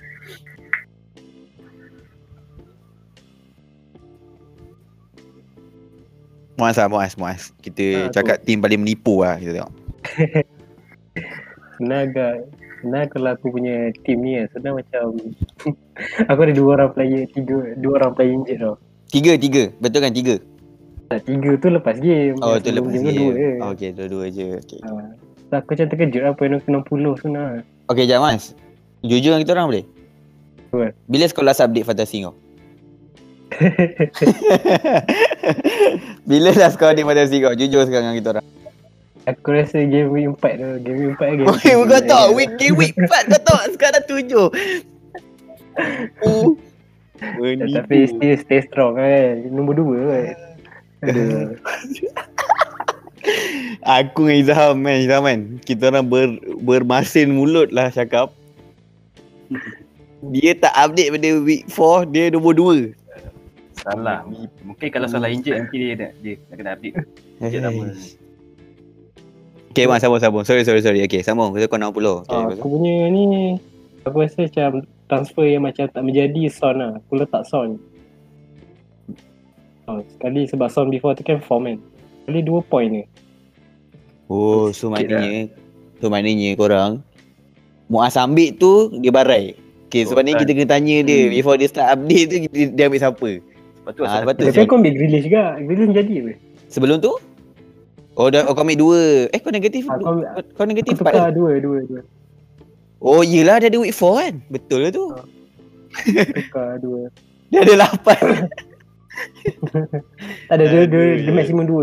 Muaz 6.53 6.77
lah, 6.77 6.87
Muaz, 6.87 7.13
Muaz. 7.17 7.49
Kita 7.59 8.07
tu. 8.07 8.13
cakap 8.13 8.37
tim 8.45 8.61
paling 8.61 8.79
menipu 8.79 9.25
lah 9.25 9.35
kita 9.41 9.59
tengok. 9.59 9.73
Senang 11.81 12.01
agak 12.13 12.35
Senang 12.83 13.05
kalau 13.09 13.29
aku 13.33 13.47
punya 13.49 13.89
team 14.05 14.21
ni 14.21 14.37
kan 14.37 14.45
Senang 14.53 14.73
macam 14.77 15.17
Aku 16.29 16.39
ada 16.43 16.53
dua 16.53 16.69
orang 16.77 16.91
player 16.93 17.23
Tiga 17.31 17.73
Dua 17.79 17.97
orang 17.97 18.13
player 18.13 18.35
injured 18.35 18.59
tau 18.61 18.75
Tiga, 19.13 19.37
tiga. 19.37 19.69
Betul 19.77 20.01
kan 20.01 20.09
tiga? 20.09 20.41
Tak 21.13 21.29
tiga 21.29 21.51
tu 21.55 21.67
lepas 21.69 21.95
game 21.95 22.33
Oh, 22.41 22.57
tu 22.57 22.73
lepas 22.73 22.89
game 22.89 23.05
tu 23.05 23.13
game. 23.13 23.21
dua 23.21 23.29
je 23.29 23.49
Oh, 23.61 23.69
okay, 23.69 23.89
dua-dua 23.93 24.25
je. 24.27 24.47
Okay. 24.57 24.81
Ah, 24.81 25.13
Aku 25.53 25.77
macam 25.77 25.85
terkejut 25.85 26.21
lah 26.25 26.33
point 26.33 26.49
aku 26.49 26.65
60 26.65 27.21
sebenarnya. 27.21 27.61
Okay, 27.85 28.09
jap 28.09 28.25
Mas. 28.25 28.57
Jujur 29.05 29.31
dengan 29.31 29.45
kita 29.45 29.53
orang 29.53 29.67
boleh? 29.69 29.85
Boleh. 30.73 30.91
Bila 31.05 31.29
sekolah 31.29 31.53
last 31.53 31.61
update 31.61 31.85
fantasi 31.85 32.25
kau? 32.25 32.33
Bila 36.25 36.49
last 36.57 36.81
kau 36.81 36.89
update 36.89 37.05
fantasi 37.05 37.37
kau? 37.37 37.53
Jujur 37.53 37.85
sekarang 37.85 38.09
dengan 38.09 38.17
kita 38.17 38.29
orang. 38.33 38.45
Aku 39.23 39.55
rasa 39.55 39.77
game 39.85 40.09
week 40.09 40.27
4 40.35 40.57
tu. 40.57 40.67
Game 40.81 40.97
week 40.99 41.13
4 41.15 41.37
game. 41.37 41.47
Oi, 41.47 41.69
kau 41.85 42.01
tahu 42.01 42.27
week 42.33 42.53
game 42.57 42.75
week 42.75 42.95
4 42.97 43.07
kau 43.29 43.41
tahu 43.45 43.59
sekarang 43.71 43.93
dah 43.93 44.05
tujuh. 44.09 44.47
Uh. 46.21 46.53
Tapi 47.49 48.05
still 48.05 48.35
stay 48.37 48.61
strong 48.61 48.93
kan. 48.93 49.41
Nombor 49.47 49.73
2 49.73 50.05
kan. 50.05 50.25
Aku 53.83 54.27
dengan 54.27 54.39
Izham 54.39 54.79
man, 54.79 54.97
Izham 55.03 55.21
man. 55.23 55.39
Kita 55.63 55.91
orang 55.91 56.07
ber, 56.07 56.39
bermasin 56.63 57.35
mulut 57.35 57.71
lah 57.75 57.91
cakap. 57.91 58.31
Dia 60.31 60.55
tak 60.55 60.71
update 60.71 61.11
pada 61.19 61.29
week 61.43 61.67
4, 61.67 62.07
dia 62.15 62.31
nombor 62.31 62.55
2. 62.55 62.95
Salah. 63.83 64.23
Mungkin 64.63 64.87
kalau 64.87 65.07
salah 65.11 65.27
injet 65.27 65.59
nanti 65.59 65.75
dia 65.75 65.99
nak 65.99 66.11
dia 66.23 66.39
nak 66.47 66.55
kena 66.55 66.71
update. 66.79 66.95
Injet 67.43 67.59
lama. 67.59 67.91
Okay, 69.73 69.89
Mak, 69.89 70.05
sambung, 70.05 70.21
sambung. 70.21 70.45
Sorry, 70.45 70.61
sorry, 70.61 70.85
sorry. 70.85 71.01
Okay, 71.01 71.25
sambung. 71.25 71.49
Kita 71.57 71.65
kau 71.65 71.81
60. 71.81 72.29
Okay, 72.29 72.29
Ah, 72.29 72.45
aku 72.53 72.67
punya 72.77 73.09
ni 73.09 73.57
aku 74.05 74.21
rasa 74.21 74.45
macam 74.45 74.85
transfer 75.09 75.49
yang 75.49 75.65
macam 75.65 75.89
tak 75.89 76.03
menjadi 76.05 76.45
son 76.53 76.77
lah. 76.77 76.91
Aku 77.01 77.17
letak 77.17 77.43
son. 77.49 77.81
Oh, 79.83 79.99
sekali 80.09 80.45
sebab 80.45 80.67
son 80.67 80.87
before 80.87 81.11
tu 81.11 81.21
kan 81.21 81.39
form 81.39 81.65
kan. 81.65 81.77
Sekali 82.21 82.39
2 82.41 82.63
point 82.63 82.89
ni. 82.89 83.03
Oh, 84.25 84.71
so 84.71 84.87
Sikit 84.87 85.11
maknanya 85.11 85.51
So 85.99 86.07
maknanya 86.07 86.49
korang 86.55 87.03
Muaz 87.85 88.15
ambil 88.15 88.55
tu 88.55 88.71
Dia 88.95 89.11
barai 89.11 89.51
Okay, 89.85 90.07
so 90.07 90.11
Oh, 90.11 90.15
maknanya 90.15 90.33
kan. 90.33 90.41
kita 90.41 90.51
kena 90.55 90.67
tanya 90.69 90.95
dia 91.03 91.17
Hmm. 91.19 91.31
Before 91.33 91.55
dia 91.55 91.67
start 91.67 91.87
update 91.91 92.25
tu 92.25 92.35
Dia, 92.47 92.65
dia 92.71 92.83
ambil 92.87 92.97
siapa 92.97 93.29
Sebab 93.75 93.91
tu 93.93 94.01
Ah, 94.01 94.17
sebab 94.17 94.33
tu. 94.33 94.43
Tapi 94.47 94.59
aku 94.63 94.73
ambil 94.73 94.93
Grealish 94.95 95.27
juga. 95.27 95.43
Grealish 95.59 95.91
jadi 95.91 96.13
apa? 96.17 96.31
Sebelum 96.67 96.97
tu 96.97 97.13
Oh, 98.13 98.27
dah, 98.29 98.47
oh 98.47 98.53
kau 98.53 98.63
ambil 98.63 98.79
dua 98.79 99.01
Eh, 99.27 99.39
kau 99.39 99.51
negatif 99.51 99.83
ambil, 99.85 100.01
kau, 100.01 100.15
kau 100.55 100.65
negatif 100.65 100.93
empat 100.95 101.11
tukar 101.11 101.27
kan? 101.27 101.35
dua, 101.35 101.51
dua, 101.59 101.77
dua. 101.83 102.01
Oh, 102.97 103.21
yelah 103.21 103.59
dia 103.59 103.67
ada 103.67 103.77
week 103.77 103.91
4 103.91 103.99
kan 104.17 104.33
Betul 104.47 104.79
lah 104.79 104.91
tu 104.93 105.05
Tukar 106.31 106.79
dua. 106.79 107.11
Dia 107.51 107.59
ada 107.61 107.75
lapan 107.83 108.23
Tak 110.47 110.55
ada, 110.55 110.63
dia, 110.63 110.81
dia, 110.83 111.01
dia 111.15 111.23
Aduh. 111.23 111.33
maksimum 111.33 111.65
dua. 111.65 111.81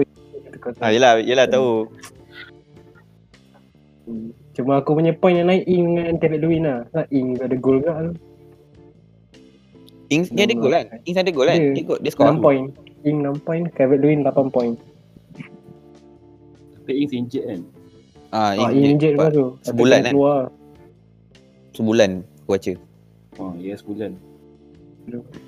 Ah, 0.78 0.90
Yelah, 0.90 1.18
yelah 1.18 1.46
tahu 1.46 1.88
Cuma 4.52 4.76
aku 4.76 4.92
punya 4.92 5.14
point 5.14 5.34
yang 5.34 5.46
naik 5.46 5.64
in 5.64 5.94
dengan 5.94 6.14
David 6.16 6.40
Lewin 6.40 6.66
lah. 6.66 6.78
Tak 6.90 7.06
in 7.08 7.38
ada 7.38 7.54
gol 7.54 7.78
ke 7.78 7.88
tu. 7.88 8.12
Ings 10.10 10.26
dia 10.28 10.42
ada 10.42 10.54
gol 10.54 10.74
kan 10.74 10.84
Ings 11.06 11.16
ada 11.16 11.30
gol 11.30 11.46
kan. 11.46 11.58
Dia, 11.70 11.82
gol- 11.82 12.02
dia 12.02 12.10
score 12.10 12.28
6 12.28 12.42
point. 12.42 12.64
In 13.00 13.22
6 13.22 13.40
point, 13.40 13.64
David 13.70 13.98
Lewin 14.00 14.20
8 14.20 14.50
point. 14.50 14.74
Tapi 16.76 16.92
Ings 16.98 17.14
injet 17.14 17.44
kan. 17.46 17.60
Ah, 18.28 18.52
Ah, 18.52 18.68
Ings 18.68 18.68
in 18.68 18.76
dia- 18.76 18.90
injet 18.92 19.12
lepas 19.14 19.30
tu. 19.30 19.46
sebulan 19.62 19.96
Ada 19.96 20.04
kan? 20.04 20.12
Keluar. 20.12 20.42
Sebulan 21.70 22.10
Aku 22.42 22.50
baca 22.50 22.72
Oh, 23.38 23.54
ya 23.56 23.72
sebulan. 23.72 24.10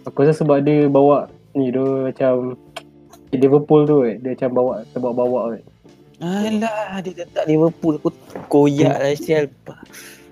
Aku 0.07 0.17
rasa 0.17 0.33
sebab 0.35 0.63
dia 0.63 0.87
bawa 0.87 1.27
ni 1.55 1.73
dia 1.73 1.83
macam 1.83 2.57
Liverpool 3.33 3.83
tu 3.89 3.97
eh. 4.05 4.17
Dia 4.21 4.37
macam 4.37 4.51
bawa 4.53 4.75
sebab 4.93 5.13
bawa 5.17 5.41
eh. 5.57 5.63
Alah, 6.23 7.03
dia 7.03 7.27
tetap 7.27 7.45
Liverpool. 7.51 7.99
Aku 7.99 8.11
koyak 8.47 8.95
lah 8.95 9.15
sial. 9.19 9.51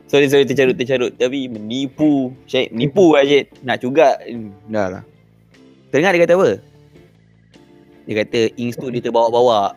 Sorry, 0.06 0.26
sorry, 0.30 0.46
tercarut, 0.46 0.74
tercarut. 0.78 1.14
Tapi 1.18 1.50
menipu. 1.50 2.34
Syed, 2.46 2.70
menipu 2.70 3.14
lah 3.14 3.26
Syed. 3.26 3.46
Nak 3.62 3.78
juga. 3.82 4.18
Dah 4.70 4.86
lah. 4.98 5.02
Teringat 5.90 6.14
dia 6.14 6.22
kata 6.26 6.34
apa? 6.38 6.50
Dia 8.06 8.14
kata 8.22 8.40
Ings 8.58 8.78
tu 8.78 8.86
dia 8.90 9.02
terbawa-bawa. 9.02 9.74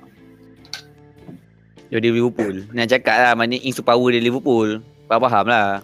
Dia 1.90 2.02
Liverpool. 2.02 2.66
Nak 2.74 2.90
cakap 2.90 3.18
lah 3.18 3.34
mana 3.38 3.58
Ings 3.58 3.78
tu 3.78 3.86
power 3.86 4.10
dia 4.10 4.22
Liverpool. 4.22 4.82
Faham-faham 5.06 5.46
lah. 5.50 5.82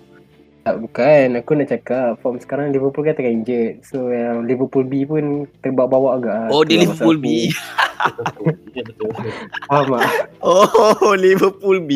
Tak 0.69 0.85
bukan, 0.85 1.41
aku 1.41 1.57
nak 1.57 1.69
cakap 1.73 2.21
form 2.21 2.37
sekarang 2.37 2.69
Liverpool 2.69 3.01
kan 3.01 3.17
tengah 3.17 3.33
injured. 3.33 3.81
So 3.81 4.13
yang 4.13 4.45
Liverpool 4.45 4.85
B 4.85 5.01
pun 5.01 5.49
terbawa-bawa 5.65 6.21
agak. 6.21 6.53
Oh, 6.53 6.61
dia 6.61 6.85
Liverpool 6.85 7.17
B. 7.17 7.49
Betul. 7.49 8.53
Betul. 8.77 9.09
aku. 9.09 9.25
Faham 9.73 9.85
tak? 9.97 10.09
Oh, 10.45 11.17
Liverpool 11.17 11.81
B. 11.81 11.91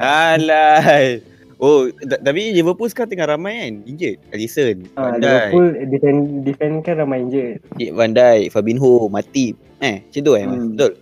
Alah. 0.00 1.20
Oh, 1.60 1.92
tapi 2.00 2.56
Liverpool 2.56 2.88
sekarang 2.88 3.12
tengah 3.12 3.36
ramai 3.36 3.60
kan? 3.60 3.72
Injured. 3.84 4.16
Alisson, 4.32 4.88
Ha, 4.96 5.00
Van 5.04 5.20
Dijk, 5.20 5.28
Liverpool 5.28 5.68
defend, 5.92 6.20
defend 6.48 6.74
kan 6.80 6.94
ramai 6.96 7.28
injured. 7.28 7.60
Cik 7.76 7.92
Van 7.92 8.16
Dijk, 8.16 8.56
Fabinho, 8.56 9.12
Matip. 9.12 9.60
Eh, 9.84 10.00
macam 10.00 10.20
tu 10.24 10.32
eh? 10.32 10.44
Mas? 10.48 10.56
Hmm. 10.56 10.68
Betul? 10.72 10.92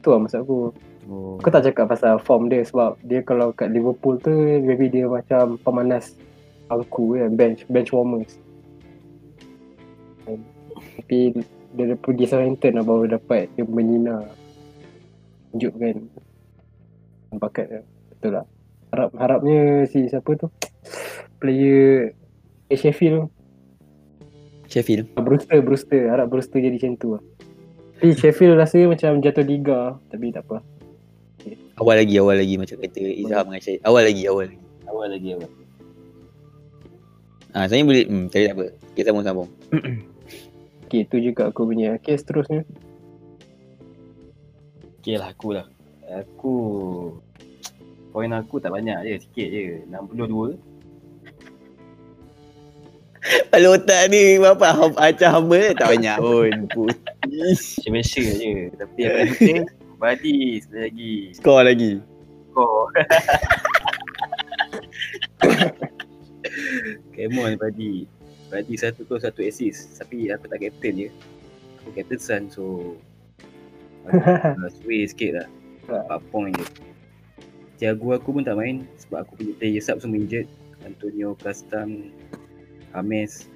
Itu 0.00 0.08
lah 0.08 0.18
maksud 0.24 0.40
aku. 0.40 0.72
Oh. 1.06 1.38
Aku 1.38 1.48
tak 1.54 1.62
cakap 1.70 1.86
pasal 1.86 2.18
form 2.18 2.50
dia 2.50 2.66
sebab 2.66 2.98
dia 3.06 3.22
kalau 3.22 3.54
kat 3.54 3.70
Liverpool 3.70 4.18
tu 4.18 4.34
maybe 4.58 4.90
dia 4.90 5.06
macam 5.06 5.54
pemanas 5.62 6.18
angku 6.66 7.14
kan, 7.14 7.30
bench 7.38 7.62
bench 7.70 7.94
warmers. 7.94 8.42
Um, 10.26 10.42
Tapi 10.74 11.38
dia 11.78 11.84
dah 11.94 11.98
pergi 12.02 12.24
Southampton 12.26 12.74
lah 12.74 12.84
baru 12.84 13.06
dapat 13.06 13.46
dia 13.54 13.62
menyina. 13.62 14.26
Tunjuk 15.54 15.72
kan. 15.78 15.96
Bakat 17.38 17.66
dia. 17.70 17.82
Betul 18.10 18.42
lah. 18.42 18.46
Harap, 18.90 19.10
harapnya 19.14 19.86
si 19.86 20.10
siapa 20.10 20.34
tu 20.34 20.50
player 21.42 22.16
eh, 22.70 22.78
Sheffield 22.78 23.28
Sheffield. 24.66 25.10
tu 25.14 25.22
Brewster 25.22 25.58
Brewster 25.62 26.02
harap 26.10 26.26
Brewster 26.32 26.58
jadi 26.58 26.74
macam 26.80 26.92
tu 26.98 27.08
lah. 27.14 27.22
Tapi 27.96 28.12
Sheffield 28.18 28.58
rasa 28.58 28.82
macam 28.90 29.22
jatuh 29.22 29.46
liga 29.46 29.94
tapi 30.10 30.34
tak 30.34 30.42
apa. 30.50 30.75
Awal 31.76 31.94
lagi, 32.00 32.14
awal 32.16 32.36
lagi 32.40 32.54
macam 32.56 32.76
kata 32.80 33.00
Izham 33.04 33.44
dengan 33.52 33.60
Syed. 33.60 33.80
Awal 33.84 34.02
lagi, 34.08 34.22
awal 34.24 34.44
lagi. 34.48 34.58
Awal 34.88 35.06
lagi 35.12 35.28
awal. 35.36 35.50
Ha, 37.52 37.68
saya 37.68 37.84
boleh, 37.84 38.04
hmm, 38.08 38.26
tak 38.32 38.52
apa. 38.56 38.66
Kita 38.96 39.12
sambung-sambung. 39.12 39.50
Okay, 40.86 41.02
tu 41.02 41.18
juga 41.18 41.50
aku 41.50 41.66
punya. 41.66 41.98
Okay, 41.98 42.14
seterusnya. 42.14 42.62
Okay 45.02 45.18
lah 45.18 45.34
aku 45.34 45.50
lah. 45.50 45.66
Aku 46.06 46.54
Poin 48.16 48.32
aku 48.32 48.56
tak 48.56 48.72
banyak 48.72 48.96
je, 49.04 49.14
sikit 49.28 49.48
je. 49.52 49.62
62. 49.92 50.56
Kalau 53.52 53.76
otak 53.76 54.02
ni, 54.08 54.40
apa, 54.40 54.72
acah 54.96 55.30
hamba 55.36 55.74
tak 55.76 55.98
banyak 55.98 56.16
pun. 56.16 56.52
Putih. 56.72 57.92
Biasa 57.92 58.22
je. 58.22 58.70
Tapi 58.72 58.98
yang 59.04 59.14
penting, 59.36 59.58
body 59.96 60.60
sekali 60.60 60.82
lagi. 60.88 61.32
Skor 61.36 61.64
lagi. 61.64 62.00
Skor. 62.52 62.92
Come 67.16 67.38
on 67.40 67.56
body. 67.56 68.06
Body 68.52 68.76
satu 68.76 69.04
gol 69.08 69.20
satu 69.20 69.42
assist. 69.42 69.98
Tapi 69.98 70.30
aku 70.30 70.48
tak 70.48 70.60
captain 70.62 70.94
je. 70.94 71.08
Aku 71.82 71.90
captain 71.96 72.20
Sun 72.20 72.50
so 72.52 72.94
uh, 74.12 74.70
sway 74.82 75.06
sikit 75.08 75.34
lah. 75.42 75.48
4 75.88 76.20
point 76.30 76.54
je. 76.54 76.64
Tiago 77.76 78.16
aku 78.16 78.32
pun 78.32 78.44
tak 78.44 78.56
main 78.56 78.88
sebab 78.96 79.28
aku 79.28 79.36
punya 79.36 79.52
player 79.60 79.82
sub 79.84 80.00
semua 80.00 80.16
injured. 80.16 80.48
Antonio 80.86 81.34
Castam, 81.42 82.14
James. 82.94 83.50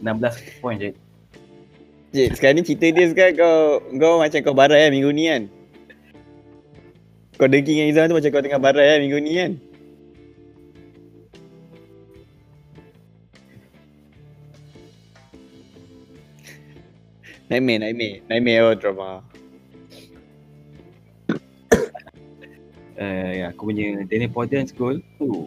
16 0.00 0.64
point 0.64 0.80
je. 0.80 0.96
Cik, 2.10 2.42
sekarang 2.42 2.58
ni 2.58 2.66
cerita 2.66 2.90
dia 2.90 3.06
sekarang 3.06 3.34
kau 3.38 3.58
kau 3.94 4.14
macam 4.18 4.42
kau 4.42 4.50
barai 4.50 4.82
kan 4.82 4.90
minggu 4.90 5.14
ni 5.14 5.30
kan. 5.30 5.42
Kau 7.38 7.46
dengki 7.46 7.70
dengan 7.78 7.86
Izam 7.94 8.10
tu 8.10 8.18
macam 8.18 8.30
kau 8.34 8.42
tengah 8.42 8.58
barai 8.58 8.86
kan 8.90 9.00
minggu 9.06 9.20
ni 9.22 9.32
kan. 9.38 9.52
Nightmare, 17.46 17.78
nightmare. 17.78 18.16
Nightmare 18.26 18.62
oh 18.66 18.74
drama. 18.74 19.10
uh, 22.98 23.30
ya, 23.30 23.54
aku 23.54 23.70
punya 23.70 24.02
Daniel 24.10 24.34
Podence 24.34 24.74
goal 24.74 24.98
tu. 25.14 25.46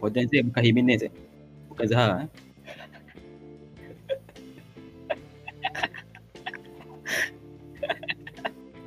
Podence 0.00 0.32
dia 0.32 0.40
bukan 0.40 0.64
Jimenez 0.64 1.04
eh. 1.04 1.12
Bukan 1.68 1.84
Zaha 1.84 2.24
eh. 2.24 2.51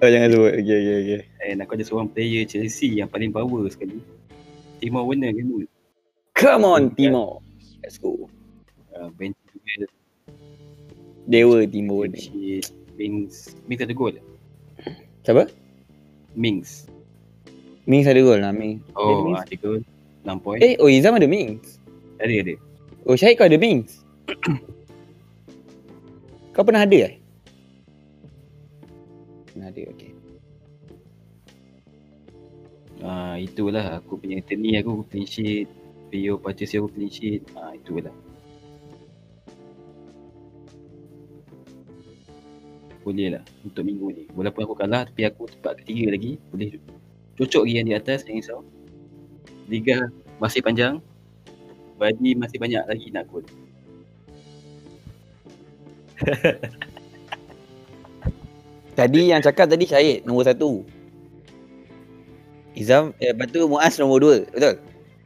Oh 0.06 0.14
jangan 0.14 0.38
sebut. 0.38 0.54
Okay, 0.62 0.78
okay, 0.78 0.98
okay. 1.02 1.22
And 1.50 1.66
aku 1.66 1.74
ada 1.74 1.82
seorang 1.82 2.14
player 2.14 2.46
Chelsea 2.46 3.02
yang 3.02 3.10
paling 3.10 3.34
power 3.34 3.66
sekali. 3.74 3.98
Timo 4.78 5.02
Werner 5.02 5.34
kan 5.34 5.50
tu. 5.50 5.66
Come 6.38 6.62
on, 6.62 6.94
Timo. 6.94 7.42
Let's 7.82 7.98
go. 7.98 8.30
Uh, 8.94 9.10
Dewa 11.26 11.66
Timo 11.66 12.06
ni. 12.06 12.22
Shit. 12.22 12.70
Mings 13.02 13.58
Mings 13.68 13.82
ada 13.82 13.98
gol 13.98 14.14
Siapa? 15.26 15.50
Mings 16.38 16.86
Mings 17.90 18.06
ada 18.06 18.22
gol 18.22 18.40
lah 18.40 18.54
Mings. 18.54 18.86
Oh 18.96 19.34
ada 19.34 19.56
gol 19.58 19.82
6 20.22 20.46
point 20.46 20.62
Eh, 20.62 20.78
oh 20.78 20.88
Izam 20.88 21.18
ada 21.18 21.26
Mings. 21.26 21.82
Ada 22.22 22.46
ada 22.46 22.54
Oh 23.10 23.18
Syahid 23.18 23.42
kau 23.42 23.50
ada 23.50 23.58
Mings. 23.58 24.06
kau 26.54 26.62
pernah 26.62 26.86
ada 26.86 27.10
eh? 27.10 27.25
Pernah 29.56 29.72
ada, 29.72 29.88
okay. 29.88 30.12
Ah 33.00 33.40
itulah 33.40 34.04
aku 34.04 34.20
punya 34.20 34.44
teni 34.44 34.76
aku 34.76 35.08
clean 35.08 35.24
sheet. 35.24 35.72
Rio 36.12 36.36
purchase 36.36 36.76
aku 36.76 36.92
clean 36.92 37.08
sheet. 37.08 37.48
Ah 37.56 37.72
itulah. 37.72 38.12
Boleh 43.08 43.40
lah 43.40 43.44
untuk 43.64 43.88
minggu 43.88 44.12
ni. 44.12 44.28
Walaupun 44.36 44.68
aku 44.68 44.76
kalah 44.76 45.08
tapi 45.08 45.24
aku 45.24 45.48
tempat 45.48 45.80
ketiga 45.84 46.20
lagi. 46.20 46.36
Boleh 46.52 46.76
cocok 47.40 47.64
lagi 47.64 47.74
yang 47.80 47.88
di 47.88 47.96
atas 47.96 48.28
jangan 48.28 48.44
risau. 48.44 48.60
Liga 49.72 50.12
masih 50.44 50.60
panjang. 50.60 51.00
Badi 51.96 52.36
masih 52.36 52.60
banyak 52.60 52.84
lagi 52.84 53.08
nak 53.16 53.24
gol. 53.32 53.48
Tadi 58.96 59.36
yang 59.36 59.44
cakap 59.44 59.68
tadi 59.68 59.84
Syahid 59.86 60.24
nombor 60.24 60.48
satu. 60.48 60.88
Izam, 62.76 63.16
eh, 63.24 63.32
lepas 63.32 63.48
tu 63.52 63.68
Muaz 63.68 63.96
nombor 64.00 64.20
dua. 64.24 64.38
Betul? 64.52 64.76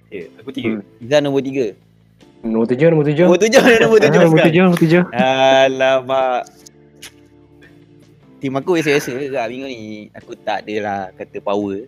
Ya, 0.10 0.26
aku 0.42 0.50
tiga. 0.54 0.82
Izam 1.02 1.22
nombor 1.30 1.42
tiga. 1.46 1.78
Nombor 2.40 2.68
tujuh, 2.72 2.88
nombor 2.90 3.06
tujuh. 3.06 3.26
Nombor 3.28 3.40
tujuh, 3.44 3.62
nombor 3.62 4.00
tujuh 4.00 4.20
Ah, 4.20 4.24
Nombor 4.24 4.40
tujuh, 4.48 4.62
nombor 4.64 4.80
tujuh. 4.80 5.04
Alamak. 5.12 6.42
Tim 8.40 8.56
aku 8.56 8.80
biasa-biasa 8.80 9.12
lah 9.36 9.46
minggu 9.52 9.68
ni. 9.68 10.08
Aku 10.16 10.32
tak 10.40 10.64
adalah 10.64 11.12
kata 11.20 11.44
power. 11.44 11.84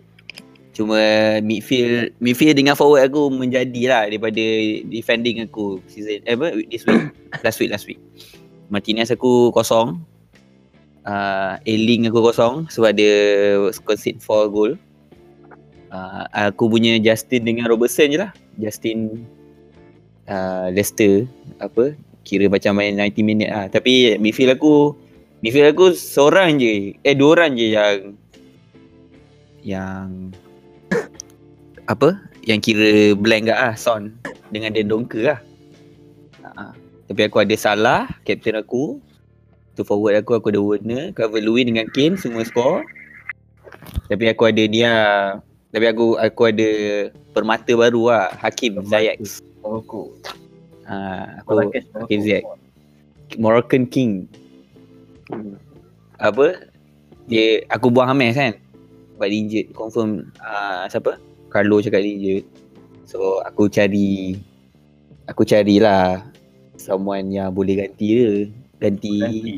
Cuma 0.76 1.00
midfield 1.40 2.12
midfield 2.20 2.56
dengan 2.56 2.76
forward 2.76 3.08
aku 3.08 3.28
menjadilah 3.32 4.08
daripada 4.08 4.44
defending 4.88 5.44
aku 5.44 5.80
season 5.84 6.24
eh 6.24 6.32
apa 6.32 6.56
this 6.72 6.84
week 6.88 7.12
last 7.44 7.60
week 7.60 7.70
last 7.72 7.84
week. 7.88 8.00
Martinez 8.68 9.12
aku 9.12 9.52
kosong. 9.52 10.00
Uh, 11.02 11.58
Ailing 11.66 12.06
aku 12.06 12.22
kosong 12.22 12.70
sebab 12.70 12.94
dia 12.94 13.14
concede 13.82 14.22
4 14.22 14.54
goal. 14.54 14.78
Uh, 15.92 16.24
aku 16.32 16.70
punya 16.70 16.96
Justin 17.02 17.44
dengan 17.44 17.68
Robertson 17.68 18.08
je 18.14 18.18
lah. 18.22 18.30
Justin 18.56 19.26
uh, 20.30 20.70
Leicester 20.70 21.26
apa 21.58 21.96
kira 22.22 22.46
macam 22.46 22.78
main 22.78 22.94
90 22.94 23.18
minit 23.26 23.50
lah. 23.50 23.66
Tapi 23.66 24.16
midfield 24.22 24.54
aku 24.54 24.94
midfield 25.42 25.74
aku 25.74 25.92
seorang 25.92 26.62
je. 26.62 26.94
Eh 27.02 27.14
dua 27.18 27.42
orang 27.42 27.58
je 27.58 27.66
yang 27.74 27.96
yang 29.66 30.06
apa? 31.92 32.14
Yang 32.46 32.60
kira 32.72 32.90
blank 33.18 33.50
kat 33.50 33.58
lah 33.58 33.74
Son 33.74 34.14
dengan 34.54 34.70
Dan 34.74 34.86
Donker 34.90 35.22
lah. 35.34 35.40
Ha. 36.42 36.74
Tapi 37.10 37.20
aku 37.28 37.44
ada 37.44 37.54
Salah, 37.58 38.08
captain 38.24 38.58
aku. 38.58 38.98
Tu 39.72 39.82
forward 39.82 40.20
aku, 40.20 40.36
aku 40.36 40.52
ada 40.52 40.60
Werner, 40.60 41.16
cover 41.16 41.40
Louis 41.40 41.64
dengan 41.64 41.88
Kane, 41.88 42.20
semua 42.20 42.44
score. 42.44 42.84
Tapi 44.08 44.28
aku 44.28 44.42
ada 44.52 44.64
dia 44.68 44.92
tapi 45.72 45.88
aku 45.88 46.20
aku 46.20 46.52
ada 46.52 46.68
permata 47.32 47.72
baru 47.72 48.12
lah, 48.12 48.28
Hakim 48.36 48.84
Ziyech. 48.84 49.40
Morocco. 49.64 50.12
Ha, 50.84 51.40
aku 51.40 51.56
Marrakesh. 51.56 51.88
Hakim 51.96 52.20
Ziyech. 52.20 52.44
Moroccan 53.40 53.88
King. 53.88 54.28
Hmm. 55.32 55.56
Apa? 56.20 56.68
Dia 57.24 57.64
aku 57.72 57.88
buang 57.88 58.12
Hames 58.12 58.36
kan. 58.36 58.52
Sebab 59.16 59.26
dia 59.32 59.38
injured 59.40 59.68
confirm 59.72 60.28
uh, 60.44 60.84
siapa? 60.92 61.16
Carlo 61.48 61.80
cakap 61.80 62.04
dia 62.04 62.12
injured. 62.20 62.46
So 63.08 63.40
aku 63.40 63.72
cari 63.72 64.36
aku 65.24 65.48
carilah 65.48 66.20
someone 66.76 67.32
yang 67.32 67.48
boleh 67.56 67.80
ganti 67.80 68.06
dia. 68.12 68.32
Ganti, 68.82 69.16
Ganti. 69.22 69.54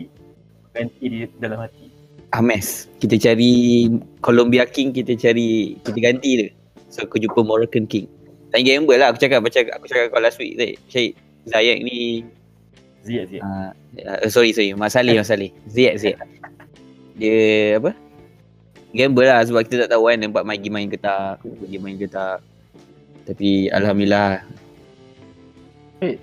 Ganti 0.76 1.04
di 1.08 1.18
dalam 1.40 1.64
hati. 1.64 1.88
Hames. 2.36 2.92
Kita 3.00 3.16
cari 3.16 3.88
Colombia 4.20 4.68
King, 4.68 4.92
kita 4.92 5.16
cari 5.16 5.80
kita 5.80 5.98
ganti 6.02 6.30
dia. 6.44 6.48
So 6.92 7.08
aku 7.08 7.16
jumpa 7.16 7.40
Moroccan 7.40 7.88
King. 7.88 8.04
Tanya 8.52 8.76
gamble 8.76 9.00
lah 9.00 9.10
aku 9.10 9.18
cakap 9.18 9.40
macam 9.42 9.66
aku 9.66 9.86
cakap 9.90 10.14
kau 10.14 10.22
last 10.22 10.38
week 10.38 10.54
Syed. 10.54 10.76
Syed 10.86 11.12
Zayek 11.44 11.82
ni 11.84 12.22
Ziyad 13.04 13.26
Ziyad. 13.28 13.42
uh, 13.44 13.70
uh, 14.24 14.28
sorry 14.32 14.54
sorry 14.54 14.72
Mas 14.72 14.96
Saleh 14.96 15.18
Mas 15.18 15.28
Saleh 15.28 15.50
Ziyad 15.68 15.98
Ziyad 16.00 16.16
dia 17.18 17.76
apa 17.82 17.92
gamble 18.94 19.26
lah 19.26 19.42
sebab 19.44 19.66
kita 19.66 19.84
tak 19.84 19.98
tahu 19.98 20.08
kan 20.08 20.22
nampak 20.22 20.46
main 20.46 20.56
game 20.62 20.72
main 20.72 20.88
ke 20.88 20.96
tak 20.96 21.42
pergi 21.42 21.76
main 21.82 21.98
ke 21.98 22.06
tak 22.08 22.40
tapi 23.26 23.68
Alhamdulillah 23.74 24.40
Eh. 26.02 26.16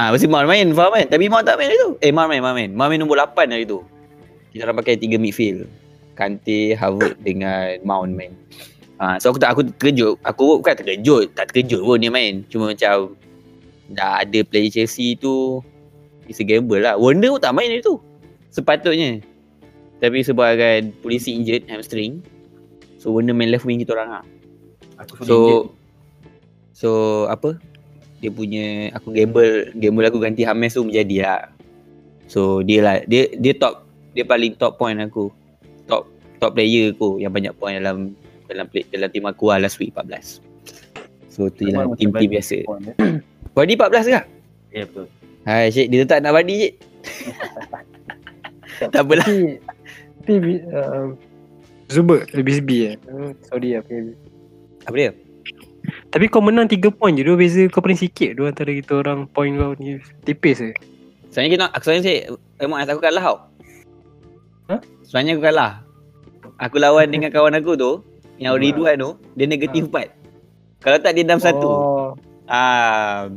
Ah, 0.00 0.08
mesti 0.16 0.24
Mar 0.24 0.48
main, 0.48 0.64
faham 0.72 0.96
kan? 0.96 1.04
Tapi 1.12 1.28
Mar 1.28 1.44
tak 1.44 1.60
main 1.60 1.68
hari 1.68 1.76
tu. 1.76 1.92
Eh, 2.00 2.08
Mar 2.08 2.24
main, 2.24 2.40
Mar 2.40 2.56
main. 2.56 2.72
Mar 2.72 2.88
main 2.88 2.96
nombor 2.96 3.20
8 3.20 3.52
hari 3.52 3.68
tu. 3.68 3.84
Kita 4.48 4.64
orang 4.64 4.80
pakai 4.80 4.96
3 4.96 5.20
midfield. 5.20 5.68
Kante, 6.16 6.72
Harvard 6.72 7.20
dengan 7.20 7.76
Mount 7.84 8.16
main. 8.16 8.32
Ah, 8.96 9.20
so 9.20 9.28
aku 9.28 9.36
tak 9.36 9.52
aku 9.52 9.68
terkejut. 9.76 10.16
Aku 10.24 10.64
bukan 10.64 10.72
terkejut, 10.72 11.36
tak 11.36 11.52
terkejut 11.52 11.84
pun 11.84 12.00
dia 12.00 12.08
main. 12.08 12.48
Cuma 12.48 12.72
macam 12.72 13.12
dah 13.92 14.24
ada 14.24 14.40
player 14.40 14.72
Chelsea 14.72 15.20
tu 15.20 15.60
it's 16.32 16.40
a 16.40 16.48
gamble 16.48 16.80
lah. 16.80 16.96
Wonder 16.96 17.36
pun 17.36 17.40
tak 17.44 17.52
main 17.52 17.68
hari 17.68 17.84
tu. 17.84 18.00
Sepatutnya. 18.48 19.20
Tapi 20.00 20.24
sebabkan 20.24 20.96
polisi 21.04 21.36
injured 21.36 21.68
hamstring. 21.68 22.24
So 22.96 23.12
Wonder 23.12 23.36
main 23.36 23.52
left 23.52 23.68
wing 23.68 23.84
kita 23.84 23.92
orang 23.92 24.16
lah. 24.16 24.24
Aku 24.96 25.28
So 25.28 25.36
so 26.72 26.90
apa? 27.28 27.60
Dia 28.20 28.30
punya 28.30 28.92
aku 28.92 29.16
gamble 29.16 29.72
gamble 29.76 30.06
aku 30.08 30.18
ganti 30.20 30.44
Hames 30.44 30.76
tu 30.76 30.84
menjadi 30.84 31.16
lah. 31.24 31.40
So 32.28 32.60
dia 32.60 32.84
lah 32.84 32.96
dia 33.08 33.32
dia 33.36 33.56
top 33.56 33.84
dia 34.12 34.24
paling 34.28 34.54
top 34.60 34.76
point 34.76 35.00
aku. 35.00 35.32
Top 35.88 36.06
top 36.38 36.56
player 36.56 36.92
aku 36.92 37.16
yang 37.18 37.32
banyak 37.32 37.56
point 37.56 37.80
dalam 37.80 38.12
dalam 38.46 38.66
play, 38.68 38.84
dalam 38.92 39.08
tim 39.08 39.24
aku 39.24 39.50
lah 39.50 39.58
last 39.62 39.80
week 39.80 39.96
14. 39.96 40.40
So 41.32 41.48
tu 41.48 41.68
je 41.68 41.72
lah 41.72 41.88
tim-tim 41.96 42.28
biasa. 42.28 42.66
Point, 42.68 42.92
ya. 42.92 42.94
Body 43.56 43.74
14 43.74 44.12
ke? 44.12 44.20
Ya 44.70 44.84
betul. 44.86 45.06
Hai 45.48 45.72
Syed 45.72 45.88
dia 45.88 46.04
tak 46.04 46.20
nak 46.20 46.36
body 46.36 46.54
Syed. 46.54 46.74
tak 48.92 49.02
apalah. 49.02 49.24
Tapi, 49.24 49.58
tapi 50.28 50.54
uh, 50.68 51.16
Zuber, 51.90 52.22
BSB 52.30 52.70
eh. 52.86 52.94
Uh, 53.10 53.34
sorry 53.42 53.74
lah. 53.74 53.82
PB. 53.82 54.14
Apa 54.86 54.94
dia? 54.94 55.10
Tapi 56.10 56.26
kau 56.26 56.42
menang 56.42 56.66
3 56.66 56.90
point 56.90 57.14
je. 57.14 57.22
Dua 57.22 57.38
beza 57.38 57.62
kau 57.70 57.78
paling 57.78 57.98
sikit. 57.98 58.34
Dua 58.34 58.50
antara 58.50 58.74
kita 58.74 58.98
orang 58.98 59.30
point 59.30 59.54
kau 59.54 59.78
ni. 59.78 60.02
Tipis 60.26 60.58
eh. 60.58 60.74
Sebenarnya 61.30 61.50
kita 61.54 61.64
aku 61.70 61.82
sebenarnya 61.86 62.06
Syed 62.06 62.22
memang 62.58 62.78
aku 62.82 63.00
kalah 63.02 63.22
tau. 63.22 63.38
Hah? 64.66 64.80
Sebenarnya 65.06 65.32
aku 65.38 65.42
kalah. 65.46 65.72
Aku 66.58 66.76
lawan 66.82 67.06
dengan 67.14 67.30
kawan 67.30 67.54
aku 67.54 67.78
tu 67.78 67.92
yang 68.42 68.58
Hmm. 68.58 68.62
Ridwan 68.66 68.96
tu 68.98 69.10
dia 69.38 69.46
negatif 69.46 69.86
4. 69.86 70.10
Kalau 70.82 70.98
tak 70.98 71.14
dia 71.14 71.22
dalam 71.22 71.38
satu. 71.38 71.68
Oh. 71.70 72.08
Ah. 72.50 73.30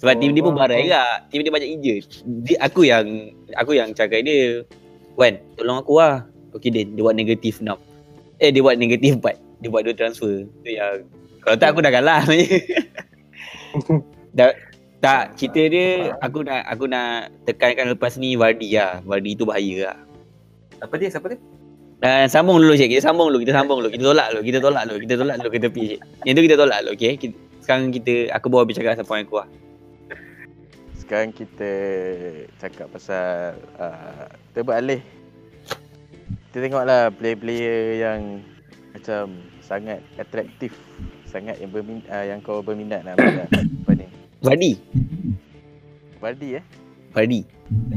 Sebab 0.00 0.16
Oh, 0.16 0.20
tim 0.24 0.32
dia 0.32 0.40
pun 0.40 0.56
faham, 0.56 0.64
barai 0.64 0.88
juga. 0.88 1.04
Tim 1.28 1.40
dia 1.44 1.52
banyak 1.52 1.70
injured. 1.76 2.04
Dia, 2.48 2.56
aku 2.64 2.80
yang 2.88 3.04
aku 3.52 3.76
yang 3.76 3.92
cakap 3.92 4.24
dia, 4.24 4.64
Wan, 5.12 5.36
tolong 5.60 5.84
aku 5.84 6.00
lah. 6.00 6.24
Okay 6.56 6.72
Din, 6.72 6.96
dia 6.96 7.04
buat 7.04 7.12
negatif 7.12 7.60
6. 7.60 7.76
Eh, 8.40 8.48
dia 8.48 8.64
buat 8.64 8.80
negatif 8.80 9.20
4. 9.20 9.36
Dia 9.60 9.68
buat 9.68 9.84
dua 9.84 9.92
transfer. 9.92 10.48
Tu 10.64 10.72
yang 10.72 11.04
kalau 11.40 11.56
tak 11.56 11.68
aku 11.72 11.80
dah 11.80 11.92
kalah 11.92 12.20
sebenarnya. 12.24 12.58
dah, 14.36 14.48
tak, 15.00 15.22
cerita 15.40 15.62
dia 15.72 16.12
aku 16.20 16.44
nak 16.44 16.60
aku 16.68 16.84
nak 16.84 17.32
tekankan 17.48 17.96
lepas 17.96 18.20
ni 18.20 18.36
Vardy 18.36 18.76
lah. 18.76 19.00
Vardy 19.04 19.32
tu 19.32 19.48
bahaya 19.48 19.92
lah. 19.92 19.98
Apa 20.84 21.00
dia? 21.00 21.08
Siapa 21.08 21.32
dia? 21.32 21.40
Dan 22.00 22.32
sambung 22.32 22.56
dulu 22.60 22.72
Cik. 22.76 22.96
Kita 22.96 23.12
sambung 23.12 23.28
dulu. 23.28 23.44
Kita 23.44 23.56
sambung 23.56 23.84
dulu. 23.84 23.92
Kita 23.92 24.04
tolak 24.08 24.26
dulu. 24.32 24.42
Kita 24.44 24.58
tolak 24.60 24.82
dulu. 24.88 24.98
Kita 25.04 25.14
tolak 25.20 25.36
dulu 25.40 25.48
ke 25.52 25.58
tepi 25.60 25.82
Cik. 25.96 26.00
Yang 26.24 26.34
tu 26.34 26.42
kita 26.48 26.56
tolak 26.56 26.78
dulu. 26.84 26.92
Okay. 26.96 27.12
Kita, 27.20 27.36
sekarang 27.60 27.84
kita 27.92 28.14
aku 28.32 28.46
bawa 28.48 28.64
bercakap 28.64 28.96
pasal 28.96 29.06
point 29.08 29.24
aku 29.28 29.36
lah. 29.44 29.48
Sekarang 30.96 31.30
kita 31.36 31.70
cakap 32.56 32.86
pasal 32.88 33.56
uh, 33.76 34.26
kita 34.52 34.60
beralih. 34.64 35.00
Kita 36.50 36.56
tengoklah 36.66 37.12
player-player 37.14 38.00
yang 38.00 38.42
macam 38.90 39.38
sangat 39.62 40.02
atraktif, 40.18 40.74
sangat 41.30 41.56
yang 41.62 41.70
bermin, 41.70 42.02
uh, 42.10 42.24
yang 42.26 42.42
kau 42.42 42.58
berminat 42.58 43.06
lah 43.06 43.14
Amanda. 43.14 43.46
Apa 43.46 43.92
ni? 43.94 44.06
Vardy. 44.42 44.72
Vardy 46.18 46.48
eh? 46.58 46.64
Vardy. 47.14 47.40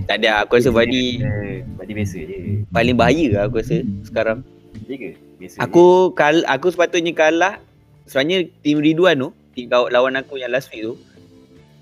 Tak 0.06 0.22
ada. 0.22 0.46
Aku 0.46 0.62
rasa 0.62 0.70
Vardy 0.70 1.26
Badi 1.74 1.92
biasa 1.98 2.18
je. 2.22 2.62
paling 2.70 2.96
bahaya 2.96 3.26
lah 3.34 3.42
aku 3.50 3.60
rasa 3.60 3.82
sekarang. 4.06 4.46
Dia 4.86 4.96
ke? 4.96 5.10
Biasa 5.42 5.56
Aku 5.66 6.14
kal 6.14 6.46
aku 6.46 6.70
sepatutnya 6.70 7.12
kalah. 7.18 7.58
Sebenarnya 8.06 8.52
tim 8.62 8.84
Ridwan 8.84 9.16
tu, 9.18 9.30
tim 9.58 9.66
kawan 9.72 9.90
lawan 9.90 10.14
aku 10.20 10.38
yang 10.38 10.54
last 10.54 10.70
week 10.70 10.86
tu. 10.86 10.94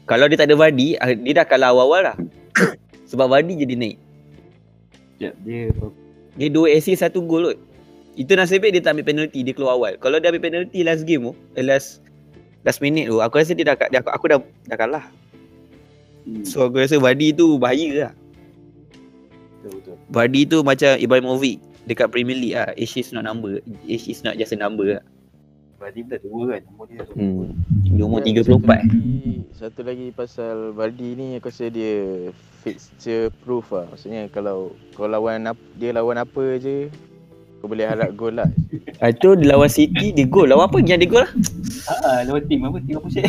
Kalau 0.08 0.26
dia 0.30 0.38
tak 0.40 0.50
ada 0.50 0.56
Vardy, 0.58 0.98
ah, 0.98 1.14
dia 1.14 1.34
dah 1.42 1.46
kalah 1.46 1.76
awal-awal 1.76 2.14
lah. 2.14 2.18
Sebab 3.12 3.28
Vardy 3.28 3.60
jadi 3.60 3.76
naik. 3.76 3.98
Sekejap 5.18 5.34
dia 5.46 5.62
Dia 6.40 6.48
dua 6.50 6.68
assist 6.74 7.04
satu 7.04 7.22
gol 7.22 7.54
kot. 7.54 7.60
Itu 8.20 8.36
nasib 8.36 8.60
baik 8.60 8.76
dia 8.76 8.82
tak 8.84 9.00
ambil 9.00 9.08
penalty 9.08 9.40
dia 9.40 9.56
keluar 9.56 9.80
awal. 9.80 9.96
Kalau 9.96 10.20
dia 10.20 10.36
ambil 10.36 10.44
penalty 10.44 10.84
last 10.84 11.08
game 11.08 11.32
tu, 11.32 11.34
eh, 11.56 11.64
last 11.64 12.04
last 12.68 12.84
minute 12.84 13.08
tu, 13.08 13.24
aku 13.24 13.40
rasa 13.40 13.56
dia 13.56 13.72
dah 13.72 13.76
dia, 13.88 14.04
aku, 14.04 14.12
aku 14.12 14.26
dah 14.28 14.40
dah 14.68 14.78
kalah. 14.78 15.06
hmm, 16.28 16.44
So 16.44 16.68
aku 16.68 16.84
rasa 16.84 17.00
Vardy 17.00 17.32
tu 17.32 17.56
bahaya 17.56 17.90
lah. 18.10 18.14
betul 19.62 19.72
betul. 19.80 19.96
Vardy 20.12 20.42
tu 20.44 20.58
macam 20.66 20.92
Ibrahimovic 21.00 21.64
dekat 21.88 22.12
Premier 22.12 22.36
League 22.36 22.58
lah. 22.58 22.76
Age 22.76 23.00
is 23.00 23.16
not 23.16 23.24
number. 23.24 23.64
Age 23.88 24.12
is 24.12 24.22
not 24.28 24.36
just 24.36 24.52
a 24.52 24.60
number 24.60 25.00
lah. 25.00 25.04
Vardy 25.80 26.04
pun 26.04 26.12
dah 26.14 26.20
tua 26.20 26.42
kan. 26.52 26.62
Umur 26.68 26.86
dia 26.92 27.02
tua. 27.08 27.16
Hmm. 27.16 27.48
Dia 27.88 28.04
umur 28.06 28.20
Dan 28.22 28.38
34. 28.38 28.46
Satu 28.46 28.68
lagi, 28.68 29.26
satu 29.56 29.82
lagi 29.88 30.08
pasal 30.12 30.56
Vardy 30.76 31.10
ni 31.16 31.28
aku 31.40 31.48
rasa 31.48 31.72
dia 31.72 32.30
fixture 32.62 33.34
proof 33.42 33.72
lah. 33.74 33.88
Maksudnya 33.90 34.30
kalau 34.30 34.76
kau 34.94 35.10
lawan 35.10 35.50
dia 35.80 35.90
lawan 35.96 36.22
apa 36.22 36.60
je 36.62 36.92
kau 37.62 37.70
boleh 37.70 37.86
harap 37.86 38.10
gol 38.18 38.34
lah. 38.34 38.50
Ah, 38.98 39.14
tu 39.14 39.38
lawan 39.38 39.70
City 39.70 40.10
dia 40.10 40.26
gol. 40.26 40.50
Lawan 40.50 40.66
apa 40.66 40.82
yang 40.82 40.98
dia 40.98 41.06
gol 41.06 41.22
lah? 41.22 41.32
Ah, 42.02 42.26
lawan 42.26 42.42
tim 42.50 42.66
apa? 42.66 42.82
Tim 42.82 42.98
apa 42.98 43.08
sih? 43.14 43.24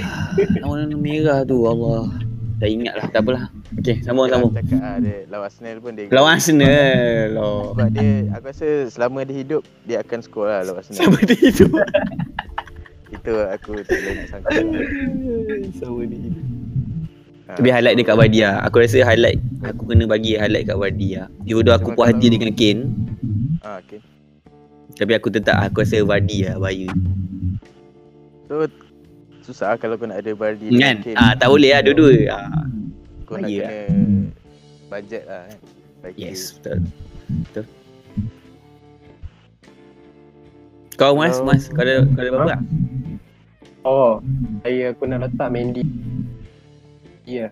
Lawan 0.64 0.88
warna 0.88 0.96
merah 0.96 1.38
tu 1.44 1.60
Allah. 1.68 2.08
Dah 2.56 2.68
ingat 2.70 2.94
lah. 2.96 3.06
Tak 3.12 3.20
apalah. 3.28 3.52
Okay, 3.76 4.00
sambung 4.00 4.32
sambung. 4.32 4.56
Cakap 4.56 4.80
ah 4.80 4.96
dia 4.96 5.28
lawan 5.28 5.46
Arsenal 5.52 5.76
pun 5.84 5.92
dia 5.92 6.08
Lawan 6.08 6.30
Arsenal. 6.40 7.28
Oh. 7.36 7.76
sebab 7.76 7.88
dia 7.92 8.10
aku 8.32 8.44
rasa 8.48 8.68
selama 8.88 9.18
dia 9.28 9.36
hidup 9.44 9.62
dia 9.84 9.96
akan 10.00 10.18
skor 10.24 10.48
lah 10.48 10.64
lawan 10.64 10.80
Arsenal. 10.80 11.00
Sama 11.04 11.18
dia 11.28 11.38
itu. 11.44 11.66
Itu 13.12 13.32
aku 13.44 13.84
tak 13.84 13.92
boleh 13.92 14.12
nak 14.16 14.26
sangka. 14.32 14.50
Sama 15.76 16.00
dia 16.08 16.16
itu. 16.16 16.40
Ha, 17.44 17.60
Tapi 17.60 17.68
highlight 17.68 17.96
dia 18.00 18.06
kat 18.08 18.16
lah. 18.16 18.54
Aku 18.64 18.76
rasa 18.80 18.98
highlight 19.04 19.36
aku 19.60 19.82
kena 19.84 20.08
bagi 20.08 20.40
highlight 20.40 20.64
kat 20.64 20.76
Vardy 20.80 21.20
lah. 21.20 21.28
Even 21.44 21.60
though 21.68 21.76
aku 21.76 21.92
puas 21.92 22.08
hati 22.08 22.32
dengan 22.32 22.56
Kane, 22.56 22.88
Ah, 23.62 23.78
okay. 23.78 24.02
Tapi 25.02 25.18
aku 25.18 25.28
tetap 25.34 25.58
aku 25.58 25.82
rasa 25.82 25.98
Vardy 26.06 26.46
lah 26.46 26.62
bahaya. 26.62 26.86
So 28.46 28.70
susah 29.42 29.74
lah 29.74 29.78
kalau 29.82 29.98
kau 29.98 30.06
nak 30.06 30.22
ada 30.22 30.30
Vardy 30.38 30.70
Kan? 30.78 31.02
Kane. 31.02 31.18
Ah 31.18 31.34
tak 31.34 31.50
boleh 31.50 31.74
lah 31.74 31.82
dua-dua. 31.82 32.14
Ah. 32.30 32.62
Kau 33.26 33.42
nak 33.42 33.50
kena 33.50 33.82
budget 34.86 35.22
lah 35.26 35.42
kan. 35.50 35.58
Bagi 36.02 36.18
Yes, 36.18 36.54
betul. 36.58 36.78
Betul. 37.50 37.64
Kau 41.00 41.18
Mas, 41.18 41.40
Mas, 41.42 41.66
kau 41.72 41.82
ada 41.82 42.04
kau 42.04 42.20
ada 42.20 42.30
apa-apa? 42.30 42.50
tak? 42.52 42.60
Oh, 43.82 44.22
saya 44.62 44.94
aku 44.94 45.02
nak 45.10 45.26
letak 45.26 45.48
Mendy. 45.50 45.82
Ya. 47.32 47.48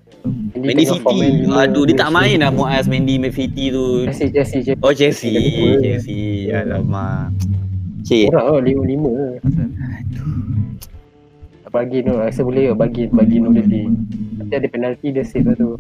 Mendy 0.52 0.84
tengok 0.84 1.00
City. 1.00 1.08
komen 1.08 1.28
lima 1.40 1.64
Aduh, 1.64 1.88
dia 1.88 1.96
tak 1.96 2.12
main 2.12 2.36
lah 2.36 2.52
Muaz 2.52 2.84
Mendy 2.84 3.16
Man 3.16 3.32
City 3.32 3.72
tu. 3.72 4.04
Chelsea, 4.04 4.28
Chelsea, 4.28 4.58
Chelsea. 4.60 4.84
Oh 4.84 4.92
Chelsea. 4.92 5.32
Chelsea. 5.80 6.52
Alamak. 6.52 7.32
Cik. 8.04 8.28
Orang 8.34 8.44
oh, 8.48 8.60
lima-lima. 8.60 9.12
Pasal 9.40 9.68
Bagi 11.70 12.02
no, 12.02 12.18
rasa 12.18 12.42
boleh 12.42 12.68
ke 12.68 12.74
bagi 12.74 13.02
bagi 13.08 13.36
no 13.38 13.54
dia. 13.54 13.62
Nanti 14.36 14.54
ada 14.58 14.66
penalti 14.66 15.14
dia 15.14 15.22
save 15.22 15.46
lah 15.46 15.54
tu. 15.54 15.78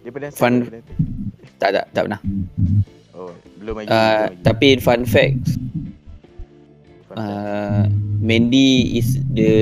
dia 0.00 0.10
pernah 0.10 0.30
Fun- 0.32 0.64
save 0.64 0.72
penalty? 0.72 0.94
Tak 1.60 1.70
tak 1.76 1.84
tak 1.92 2.02
pernah. 2.08 2.20
Oh, 3.12 3.30
belum 3.60 3.84
lagi. 3.84 3.88
Uh, 3.92 3.94
belum 3.94 4.24
lagi. 4.24 4.36
tapi 4.40 4.68
fun 4.80 5.04
fact, 5.04 5.36
Fun 7.06 7.12
fact. 7.12 7.20
uh, 7.20 7.84
Mendy 8.24 8.96
is 8.96 9.20
the 9.36 9.52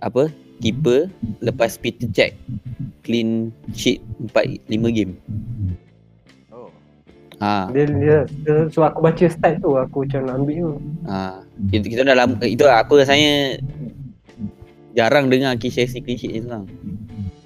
apa? 0.00 0.28
Keeper 0.56 1.12
lepas 1.44 1.76
Peter 1.76 2.08
Cech 2.08 2.32
clean 3.06 3.54
sheet 3.70 4.02
4 4.34 4.66
5 4.66 4.96
game. 4.96 5.14
oh. 6.50 6.72
Ha. 7.38 7.70
Dia, 7.70 7.84
dia, 7.86 8.16
dia 8.26 8.56
so 8.72 8.82
aku 8.82 9.04
baca 9.04 9.24
start 9.30 9.62
tu 9.62 9.78
aku 9.78 10.08
macam 10.08 10.20
nak 10.26 10.34
ambil 10.42 10.56
tu. 10.56 10.72
Ha. 11.06 11.18
Kita, 11.70 11.86
kita 11.86 12.02
dah 12.02 12.16
lama 12.18 12.34
itu 12.42 12.64
aku 12.66 12.98
rasanya 12.98 13.62
jarang 14.98 15.30
dengar 15.30 15.54
kisah 15.60 15.86
si 15.86 16.02
clean 16.02 16.18
sheet 16.18 16.32
ni 16.34 16.40
sekarang. 16.42 16.66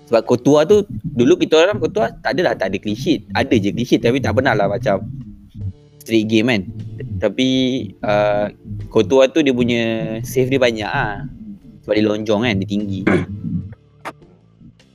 Sebab 0.09 0.23
Kotua 0.27 0.67
tu 0.67 0.83
dulu 1.05 1.39
kita 1.39 1.61
orang 1.61 1.79
Kotua 1.79 2.11
tak 2.25 2.35
adalah 2.39 2.57
tak 2.57 2.73
ada 2.73 2.79
clean 2.81 2.97
sheet. 2.97 3.29
Ada 3.37 3.55
je 3.61 3.71
clean 3.75 3.87
sheet 3.87 4.01
tapi 4.01 4.19
tak 4.19 4.39
pernah 4.39 4.57
lah 4.57 4.71
macam 4.71 5.05
straight 6.01 6.27
game 6.31 6.49
kan. 6.49 6.63
Tapi 7.21 7.49
uh, 8.01 8.49
Kotua 8.89 9.29
tu 9.29 9.45
dia 9.45 9.53
punya 9.53 9.83
save 10.25 10.49
dia 10.49 10.59
banyak 10.63 10.89
ah. 10.89 11.27
Sebab 11.91 11.99
dia 11.99 12.07
lonjong 12.07 12.41
kan, 12.47 12.55
dia 12.55 12.69
tinggi. 12.71 13.03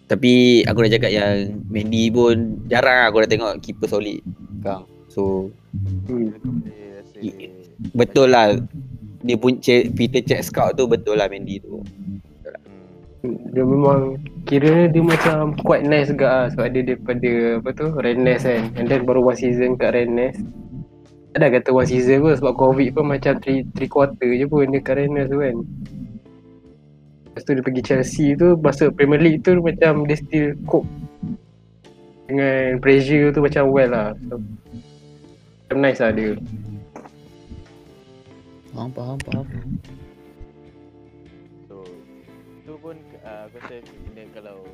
Tapi 0.07 0.63
aku 0.63 0.87
dah 0.87 0.91
cakap 0.95 1.11
yang 1.11 1.59
Mendy 1.67 2.07
pun 2.07 2.55
jarang 2.71 3.11
aku 3.11 3.19
dah 3.19 3.29
tengok 3.35 3.59
keeper 3.59 3.91
solid. 3.91 4.23
Kang. 4.63 4.87
So 5.11 5.51
Hmm. 5.75 6.31
Betul 7.91 8.31
lah 8.31 8.55
dia 9.19 9.35
pun 9.35 9.59
che- 9.59 9.91
Peter 9.91 10.23
check 10.23 10.39
scout 10.39 10.79
tu 10.79 10.87
betul 10.87 11.19
lah 11.19 11.27
Mendy 11.27 11.59
tu. 11.59 11.83
Hmm. 13.19 13.43
Dia 13.51 13.67
memang 13.67 14.15
kira 14.47 14.87
dia 14.87 15.03
macam 15.03 15.51
quite 15.67 15.83
nice 15.83 16.07
juga 16.07 16.31
lah 16.31 16.45
sebab 16.47 16.71
dia 16.71 16.95
daripada 16.95 17.31
apa 17.59 17.69
tu 17.75 17.91
Rennes 17.91 18.39
kan 18.39 18.71
and 18.79 18.87
then 18.87 19.03
baru 19.03 19.19
one 19.19 19.35
season 19.35 19.75
kat 19.75 19.99
Rennes 19.99 20.39
ada 21.35 21.51
kata 21.51 21.75
one 21.75 21.83
season 21.83 22.23
pun 22.23 22.39
sebab 22.39 22.55
covid 22.55 22.95
pun 22.95 23.11
macam 23.11 23.35
3, 23.35 23.75
three 23.75 23.91
quarter 23.91 24.31
je 24.31 24.47
pun 24.47 24.63
dia 24.71 24.79
kat 24.79 24.95
Rennes 24.95 25.27
tu 25.27 25.43
kan 25.43 25.59
lepas 27.35 27.43
tu 27.43 27.51
dia 27.51 27.63
pergi 27.67 27.83
Chelsea 27.83 28.31
tu 28.39 28.55
masuk 28.55 28.95
Premier 28.95 29.19
League 29.19 29.43
tu 29.43 29.59
macam 29.59 30.07
dia 30.07 30.15
still 30.15 30.55
cope 30.63 30.87
dengan 32.31 32.79
pressure 32.79 33.35
tu 33.35 33.43
macam 33.43 33.67
well 33.75 33.91
lah 33.91 34.15
so, 34.31 34.39
macam 35.67 35.77
nice 35.83 35.99
lah 35.99 36.15
dia 36.15 36.39
Faham, 38.75 38.91
faham, 38.91 39.17
faham. 39.23 39.47
So 41.71 41.87
tu 42.67 42.75
pun 42.83 42.99
uh, 43.23 43.47
aku 43.47 43.55
rasa 43.63 43.75
kena 43.87 44.23
kalau 44.35 44.67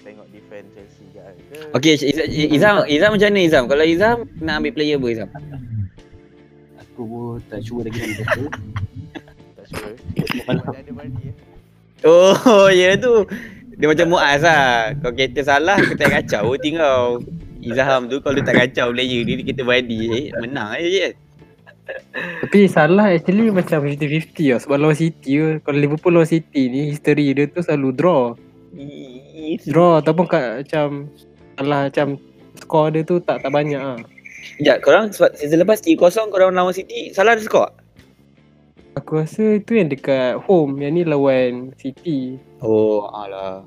tengok 0.00 0.24
defend 0.32 0.72
Chelsea 0.72 1.04
ke 1.12 1.20
ke 1.52 1.56
Okay, 1.76 2.00
Izam, 2.48 2.88
Izam, 2.88 3.12
macam 3.12 3.28
mana 3.28 3.40
Izam? 3.44 3.64
Kalau 3.68 3.84
Izam 3.84 4.16
nak 4.40 4.64
ambil 4.64 4.72
player 4.72 4.96
apa 4.96 5.08
Izam? 5.12 5.28
Aku 6.80 7.02
pun 7.04 7.40
tak 7.52 7.60
sure 7.60 7.84
lagi 7.84 8.00
nak 8.00 8.08
kata. 8.24 8.40
sure. 9.68 9.94
Ada 10.48 10.64
ya. 11.20 11.32
Oh, 12.06 12.68
ya 12.70 12.94
tu. 12.96 13.26
Dia 13.78 13.86
macam 13.86 14.06
Muaz 14.10 14.42
lah. 14.42 14.94
Kau 14.98 15.14
kata 15.14 15.40
salah, 15.44 15.78
kita 15.78 16.04
kacau 16.10 16.58
tinggal. 16.58 17.22
Izam 17.58 18.06
tu 18.06 18.22
kalau 18.22 18.38
tak 18.42 18.54
kacau 18.54 18.94
player 18.94 19.26
dia, 19.26 19.34
dia 19.38 19.46
kata 19.50 19.62
Vardy. 19.66 19.98
Eh, 20.10 20.26
menang 20.38 20.78
je 20.78 20.88
je. 20.88 21.08
Tapi 22.18 22.68
salah 22.68 23.16
actually 23.16 23.48
macam 23.48 23.80
50-50 23.80 24.52
lah 24.52 24.58
sebab 24.60 24.76
lawan 24.76 24.98
City 24.98 25.40
ke 25.40 25.48
kalau 25.64 25.78
Liverpool 25.80 26.12
lawan 26.20 26.28
City 26.28 26.68
ni 26.68 26.92
history 26.92 27.32
dia 27.32 27.48
tu 27.48 27.64
selalu 27.64 27.88
draw 27.96 28.22
draw 29.64 30.04
ataupun 30.04 30.28
kat 30.28 30.44
macam 30.64 31.08
salah 31.56 31.88
macam 31.88 32.06
skor 32.60 32.92
dia 32.92 33.02
tu 33.08 33.16
tak 33.24 33.40
tak 33.40 33.48
banyak 33.48 33.80
ah. 33.80 33.96
Sekejap, 34.38 34.76
korang 34.84 35.04
sebab 35.10 35.30
season 35.34 35.64
lepas 35.64 35.80
3-0 35.82 36.28
korang 36.28 36.52
lawan 36.52 36.76
City, 36.76 37.10
salah 37.16 37.34
ada 37.34 37.42
skor? 37.42 37.72
Aku 38.98 39.22
rasa 39.22 39.62
itu 39.62 39.78
yang 39.78 39.86
dekat 39.86 40.42
home 40.50 40.82
yang 40.82 40.98
ni 40.98 41.06
lawan 41.06 41.70
City. 41.78 42.42
Oh, 42.58 43.06
alah. 43.14 43.62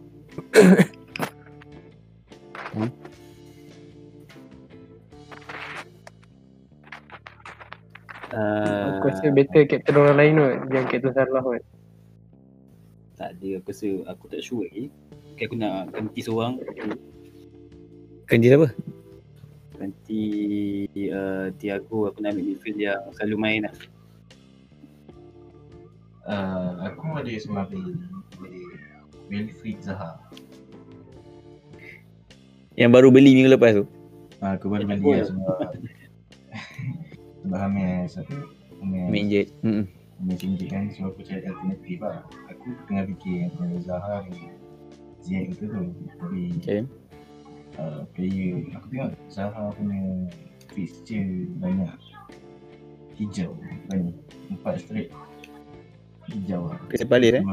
Uh, 8.36 8.84
Aku 9.00 9.08
rasa 9.08 9.32
better 9.32 9.64
captain 9.68 9.96
orang 10.00 10.16
lain 10.20 10.34
kot 10.40 10.56
Jangan 10.72 10.88
captain 10.92 11.14
salah 11.16 11.44
kot 11.44 11.64
tak 13.22 13.38
ada 13.38 13.62
aku 13.62 13.70
rasa 13.70 13.90
aku 14.10 14.24
tak 14.34 14.42
sure 14.42 14.66
lagi. 14.66 14.90
Okay, 15.38 15.46
aku 15.46 15.54
nak 15.62 15.94
ganti 15.94 16.26
seorang. 16.26 16.58
Ganti 18.26 18.48
siapa? 18.50 18.68
Ganti 19.78 20.24
uh, 21.14 21.54
Tiago 21.62 22.10
aku 22.10 22.18
nak 22.26 22.34
ambil 22.34 22.50
midfield 22.50 22.82
yang 22.82 22.98
selalu 23.14 23.38
main 23.38 23.62
lah. 23.70 23.74
Uh, 26.28 26.70
aku 26.86 27.06
ada 27.18 27.32
seorang 27.38 27.68
boleh 28.38 28.66
Wilfried 29.32 29.80
Zaha 29.80 30.20
Yang 32.76 32.92
baru 32.92 33.08
beli 33.12 33.32
minggu 33.36 33.52
lepas 33.56 33.76
tu. 33.78 33.84
uh, 34.42 34.52
aku 34.58 34.68
baru 34.72 34.86
beli 34.88 35.02
lah 35.22 35.26
sebab 35.28 35.58
sebab 37.42 37.58
Hamil 37.58 38.06
satu 38.08 38.36
Hamil 38.82 39.06
Main 39.10 39.26
je. 39.30 39.44
Hmm. 39.66 39.86
Tinggi 40.38 40.70
kan 40.70 40.86
so 40.94 41.10
aku 41.10 41.26
cari 41.26 41.42
alternatif 41.50 41.98
lah 41.98 42.22
aku 42.46 42.78
tengah 42.86 43.10
fikir 43.10 43.50
antara 43.50 43.76
Zaha 43.82 44.16
dengan 44.30 44.54
Ziyech 45.26 45.58
itu 45.58 45.66
tu 45.66 45.82
tapi 46.22 46.42
Okay. 46.62 46.82
uh, 47.82 48.06
player 48.14 48.62
aku 48.78 48.86
tengok 48.94 49.12
Zaha 49.34 49.74
punya 49.74 50.30
fixture 50.78 51.50
banyak 51.58 51.90
hijau 53.18 53.58
banyak 53.90 54.14
empat 54.54 54.86
straight 54.86 55.10
hijau 56.34 56.72
lah 56.72 56.80
Crystal 56.88 57.10
Palace 57.10 57.36
eh? 57.40 57.44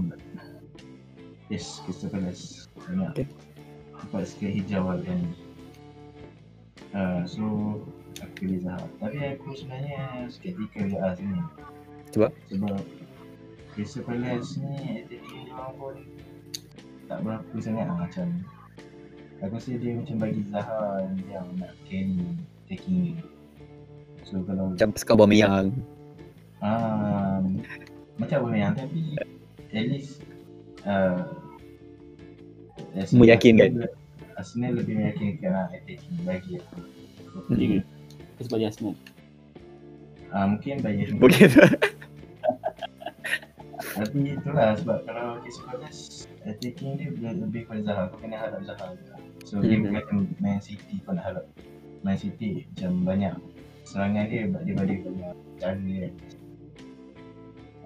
Yes, 1.48 1.80
Crystal 1.84 2.10
Palace 2.12 2.68
banyak 2.88 3.10
Okay. 3.12 3.26
dapat 3.98 4.24
sikit 4.30 4.50
hijau 4.52 4.84
lah 4.88 4.98
kan. 5.04 5.20
Uh, 6.96 7.20
so 7.28 7.44
aku 8.22 8.32
pilih 8.46 8.64
Zaha. 8.64 8.86
Tapi 9.02 9.16
aku 9.36 9.52
sebenarnya 9.52 10.28
skeptical 10.32 10.84
je 10.88 10.96
lah 10.96 11.12
sini. 11.18 11.40
Sebab? 12.16 12.30
Sebab 12.48 12.80
Crystal 13.76 14.02
Palace 14.06 14.56
ni 14.60 15.04
dia 15.10 15.20
orang 15.52 15.72
pun 15.76 15.96
tak 17.08 17.18
berapa 17.24 17.54
sangat 17.60 17.84
lah 17.88 17.96
macam 18.04 18.28
Aku 19.38 19.54
rasa 19.54 19.78
dia 19.78 19.94
macam 19.94 20.16
bagi 20.18 20.42
Zaha 20.50 21.06
yang 21.30 21.46
nak 21.62 21.70
carry 21.86 22.18
attacking 22.66 22.98
ni. 22.98 23.12
So 24.26 24.42
kalau 24.42 24.74
Macam 24.74 24.90
Pascal 24.90 25.14
Aubameyang. 25.14 25.70
Macam 28.18 28.38
apa 28.44 28.56
yang 28.56 28.72
tapi 28.74 29.00
at 29.70 29.84
least 29.86 30.22
uh, 30.84 31.22
Meyakinkan. 33.14 33.84
Arsenal 34.38 34.78
lebih 34.78 34.94
meyakinkan 34.96 35.50
lah 35.50 35.66
attacking 35.74 36.18
bagi 36.22 36.62
aku. 36.62 36.78
Hmm. 37.50 37.82
Sebab 38.38 38.56
dia 38.58 38.70
Arsenal. 38.70 38.94
Ah 40.30 40.46
mungkin 40.46 40.78
bagi 40.78 41.10
Boleh 41.16 41.46
tak? 41.50 41.72
Tapi 43.98 44.30
itulah 44.30 44.78
sebab 44.78 45.02
kalau 45.10 45.42
Crystal 45.42 45.74
Palace 45.74 46.30
attacking 46.46 46.98
dia 46.98 47.10
lebih, 47.10 47.34
lebih 47.42 47.62
pada 47.66 47.80
Zaha 47.82 48.02
kau 48.14 48.18
kena 48.22 48.38
harap 48.38 48.62
Zaha 48.62 48.94
juga. 48.94 49.14
So 49.42 49.58
dia 49.58 49.74
Mhm. 49.74 49.90
bukan 49.90 50.16
Man 50.38 50.62
City 50.62 51.02
kau 51.02 51.18
nak 51.18 51.24
harap 51.26 51.44
Man 52.06 52.14
City 52.14 52.62
macam 52.74 52.90
banyak 53.02 53.34
serangan 53.82 54.24
dia 54.30 54.46
dia 54.46 54.74
balik 54.76 54.98
banyak 55.02 55.34
cara 55.58 55.74
dia. 55.82 56.08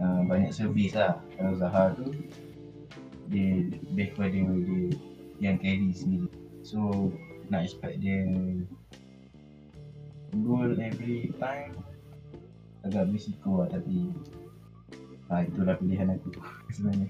Uh, 0.02 0.26
banyak 0.26 0.50
servis 0.50 0.98
lah 0.98 1.22
kalau 1.38 1.54
Zaha 1.54 1.94
tu 1.94 2.10
dia 3.30 3.70
lebih 3.70 4.18
kepada 4.18 4.34
dia 4.34 4.90
yang 5.38 5.56
carry 5.62 5.94
sendiri. 5.94 6.26
So 6.66 7.10
nak 7.46 7.70
expect 7.70 8.02
dia 8.02 8.26
goal 10.42 10.74
every 10.80 11.30
time 11.38 11.76
agak 12.82 13.14
berisiko 13.14 13.62
lah 13.62 13.68
tapi 13.70 14.10
ah, 15.30 15.46
itulah 15.46 15.78
pilihan 15.78 16.18
aku 16.18 16.34
sebenarnya. 16.74 17.08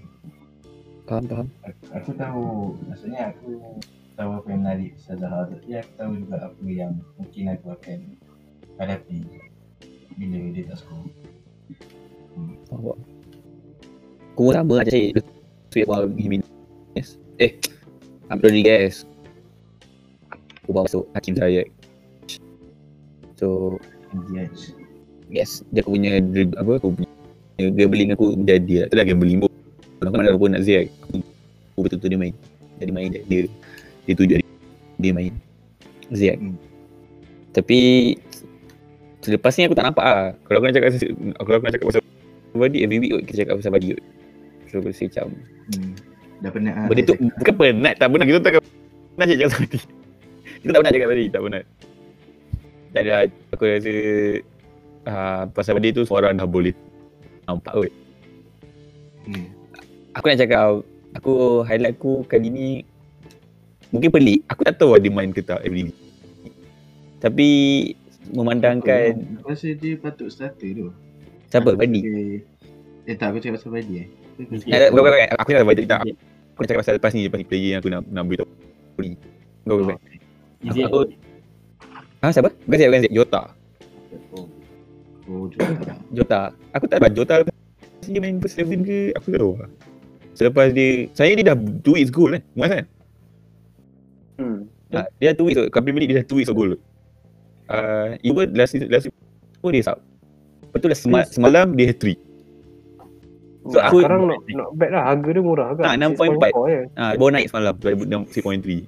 Faham, 1.09 1.25
faham. 1.27 1.49
Aku, 1.67 1.83
aku 1.97 2.11
tahu 2.15 2.47
maksudnya 2.87 3.33
aku 3.33 3.81
tahu 4.15 4.31
apa 4.39 4.47
yang 4.53 4.61
menarik 4.63 4.91
pasal 5.01 5.17
Zaha 5.19 5.41
tapi 5.49 5.71
aku 5.81 5.93
tahu 5.97 6.13
juga 6.21 6.37
apa 6.45 6.65
yang 6.69 6.93
mungkin 7.17 7.45
aku 7.57 7.67
akan 7.73 7.99
hadapi 8.77 9.19
bila 10.21 10.39
dia 10.53 10.63
tak 10.69 10.79
skor. 10.79 11.09
Aku 14.33 14.49
pun 14.49 14.55
sama 14.57 14.81
lah 14.81 14.87
cik. 14.89 15.21
Sweet 15.73 15.87
Wall 15.89 16.09
Jimenez. 16.17 17.17
Eh, 17.41 17.57
Abdul 18.33 18.53
Rodriguez. 18.53 19.05
Aku 20.65 20.71
bawa 20.73 20.89
masuk 20.89 21.05
Hakim 21.13 21.37
Zayek. 21.37 21.69
So, 23.37 23.77
Ziyech. 24.31 24.77
yes, 25.33 25.67
dia 25.75 25.83
aku 25.83 25.99
punya 25.99 26.23
apa 26.61 26.71
aku 26.79 26.95
punya 26.95 27.09
gambling 27.75 28.15
aku 28.15 28.39
jadi 28.45 28.85
lah. 28.85 28.87
Tu 28.93 28.97
lah 28.97 29.07
gambling 29.09 29.39
pun. 29.43 29.51
Kalau 29.99 30.11
nak 30.15 30.39
pun 30.39 30.51
nak 30.55 30.63
Ziyech. 30.63 30.89
Aku, 31.09 31.25
aku 31.75 31.81
betul-betul 31.89 32.09
dia 32.15 32.21
main. 32.21 32.35
Jadi 32.79 32.91
main 32.93 33.09
dia. 33.11 33.23
Dia, 33.27 33.41
dia 34.07 34.15
tuju 34.15 34.35
dia, 34.39 34.49
dia 35.01 35.13
main. 35.13 35.33
Ziyech. 36.13 36.39
Hmm. 36.39 36.57
Tapi 37.53 37.79
selepas 39.21 39.53
ni 39.57 39.67
aku 39.69 39.77
tak 39.77 39.87
nampak 39.91 40.05
lah. 40.05 40.31
Kalau 40.47 40.57
aku 40.61 40.67
nak 40.69 40.75
cakap 40.77 40.91
kalau 41.43 41.57
aku 41.59 41.65
nak 41.67 41.75
cakap 41.75 41.87
pasal 41.89 42.03
Badi 42.59 42.85
every 42.85 42.99
week 43.01 43.13
kot 43.17 43.23
kita 43.29 43.37
cakap 43.45 43.55
pasal 43.61 43.73
Badi 43.73 43.87
kot. 43.97 44.05
So 44.69 44.75
aku 44.81 44.89
rasa 44.91 45.05
macam 45.09 45.27
Hmm. 45.63 45.95
Dah 46.43 46.51
penat 46.51 46.75
lah. 46.75 46.87
Benda 46.91 47.03
tu 47.07 47.15
bukan 47.39 47.55
penat 47.55 47.95
tak 47.97 48.07
penat 48.11 48.27
kita 48.27 48.39
tak 48.43 48.53
pernah 48.59 49.27
cakap 49.31 49.47
pasal 49.47 49.61
Badi. 49.63 49.79
Kita 50.63 50.71
tak 50.71 50.81
pernah 50.81 50.93
cakap 50.93 51.09
Badi 51.09 51.25
tak 51.31 51.41
penat. 51.43 51.65
Tak 52.93 53.01
ada 53.07 53.13
aku 53.55 53.65
rasa 53.65 53.95
uh, 55.07 55.43
pasal 55.55 55.73
Badi 55.79 55.89
tu 55.95 56.03
semua 56.05 56.19
orang 56.27 56.35
dah 56.37 56.49
boleh 56.49 56.75
nampak 57.47 57.73
kot. 57.73 57.93
Hmm. 59.31 59.47
Aku 60.19 60.25
nak 60.29 60.39
cakap 60.43 60.83
aku 61.17 61.33
highlight 61.65 61.97
aku 61.97 62.27
kali 62.27 62.49
ni 62.51 62.67
mungkin 63.95 64.11
pelik. 64.11 64.45
Aku 64.51 64.61
tak 64.67 64.77
tahu 64.77 64.99
dia 64.99 65.13
main 65.13 65.31
ke 65.31 65.41
tak 65.41 65.63
every 65.65 65.89
week. 65.89 65.99
Tapi 67.23 67.49
memandangkan 68.35 69.15
Aku 69.41 69.55
rasa 69.55 69.71
dia 69.79 69.95
patut 69.95 70.27
starter 70.27 70.71
tu. 70.75 70.89
Siapa 71.53 71.77
Badi. 71.77 72.01
Eh 73.05 73.15
tak 73.21 73.37
aku 73.37 73.39
cakap 73.45 73.61
pasal 73.61 73.71
Badi 73.77 73.95
eh. 74.01 74.07
Eh, 74.41 74.89
bukan, 74.89 75.05
bukan, 75.05 75.13
bukan. 75.13 75.29
Aku 75.37 75.49
tak 75.53 75.69
Badi 75.69 75.85
tak. 75.85 76.01
Aku 76.57 76.59
nak 76.65 76.69
cakap 76.69 76.81
pasal 76.81 76.95
lepas 76.97 77.13
ni 77.13 77.21
lepas 77.29 77.39
ni 77.39 77.47
player 77.47 77.71
yang 77.77 77.81
aku 77.85 77.91
nak 77.93 78.03
nak 78.09 78.25
beritahu. 78.25 78.49
Ni. 79.05 79.17
Kau 79.69 79.77
bukan. 79.77 79.97
Easy 80.63 80.81
Aku, 80.87 81.05
ha 82.23 82.31
siapa? 82.33 82.49
Bukan 82.65 82.77
siapa, 82.81 82.91
bukan 82.91 83.03
siapa. 83.05 83.15
Jota. 83.15 83.43
Oh 85.29 85.45
juga. 85.47 85.95
Jota. 86.11 86.41
Aku 86.73 86.85
tak 86.89 86.99
tahu 87.05 87.13
Jota 87.13 87.35
dia 88.03 88.19
main 88.19 88.43
first 88.43 88.59
11 88.59 88.83
ke 88.83 88.99
aku 89.15 89.27
tak 89.31 89.39
tahu. 89.39 89.55
Selepas 90.35 90.67
dia 90.75 91.07
saya 91.15 91.31
dia 91.39 91.55
dah 91.55 91.57
2 91.57 91.87
weeks 91.95 92.11
goal 92.11 92.35
kan. 92.35 92.43
Muat 92.59 92.69
kan? 92.73 92.85
Hmm. 94.41 94.59
Ha, 94.91 95.07
dia 95.23 95.31
dah 95.31 95.37
2 95.39 95.47
weeks. 95.47 95.59
Premier 95.71 96.03
League 96.03 96.11
dia 96.11 96.19
dah 96.25 96.27
2 96.27 96.39
weeks 96.43 96.51
of 96.51 96.57
goal. 96.59 96.75
Uh, 97.71 98.19
even 98.27 98.51
last 98.59 98.75
season- 98.75 98.91
last 98.91 99.07
oh 99.63 99.71
dia 99.71 99.87
sub. 99.87 99.99
Betul 100.73 100.89
lah 100.93 100.99
sema, 100.99 101.21
semalam 101.29 101.77
dia 101.77 101.93
hat 101.93 102.01
trick. 102.01 102.19
So, 103.63 103.79
So, 103.79 103.79
aku- 103.79 104.03
sekarang 104.03 104.27
not, 104.27 104.41
not 104.51 104.71
bad 104.75 104.91
lah. 104.91 105.03
Harga 105.15 105.29
dia 105.31 105.43
murah 105.45 105.69
kan. 105.79 105.85
Ah, 105.87 105.95
6.4. 105.95 106.51
6.4 106.51 106.67
je. 106.67 106.81
Ha, 106.99 107.05
baru 107.15 107.31
naik 107.31 107.47
semalam 107.47 107.75
6.3. 107.79 108.83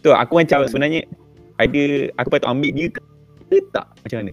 Tu 0.00 0.10
aku 0.14 0.32
macam 0.38 0.58
sebenarnya 0.64 1.00
ada 1.60 1.82
aku 2.16 2.28
patut 2.32 2.48
ambil 2.48 2.70
dia 2.72 2.86
ke 2.88 3.00
ke 3.46 3.58
tak 3.74 3.86
macam 4.00 4.16
mana? 4.22 4.32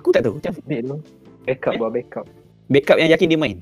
Aku 0.00 0.08
tak 0.10 0.22
tahu. 0.24 0.40
Macam 0.40 0.52
Bid 0.64 0.80
tu. 0.86 0.98
Backup 1.44 1.72
buat 1.76 1.90
backup. 1.92 2.26
backup 2.72 2.96
yang 2.96 3.10
yakin 3.12 3.26
dia 3.28 3.38
main. 3.38 3.56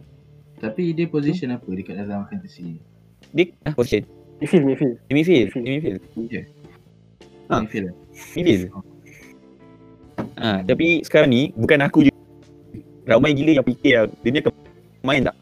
Tapi 0.62 0.94
dia 0.94 1.10
position 1.10 1.50
apa 1.50 1.66
dekat 1.66 1.98
dalam 1.98 2.22
fantasy? 2.30 2.78
Dia 3.34 3.50
ah, 3.66 3.74
position. 3.74 4.06
Midfield, 4.38 4.64
midfield. 4.66 4.94
Midfield. 5.10 5.48
Midfield. 5.58 6.00
Ya. 6.30 6.42
Ha. 7.50 7.54
Midfield 7.66 7.84
lah. 7.90 7.94
Midfield. 8.38 8.70
Ha, 10.42 10.66
tapi 10.66 11.06
sekarang 11.06 11.30
ni 11.30 11.54
bukan 11.54 11.78
aku 11.86 12.02
je. 12.02 12.12
Ramai 13.06 13.30
gila 13.34 13.62
yang 13.62 13.66
fikir 13.66 13.92
lah, 13.94 14.04
dia 14.22 14.30
ni 14.30 14.38
akan 14.42 14.52
main 15.02 15.22
tak? 15.22 15.36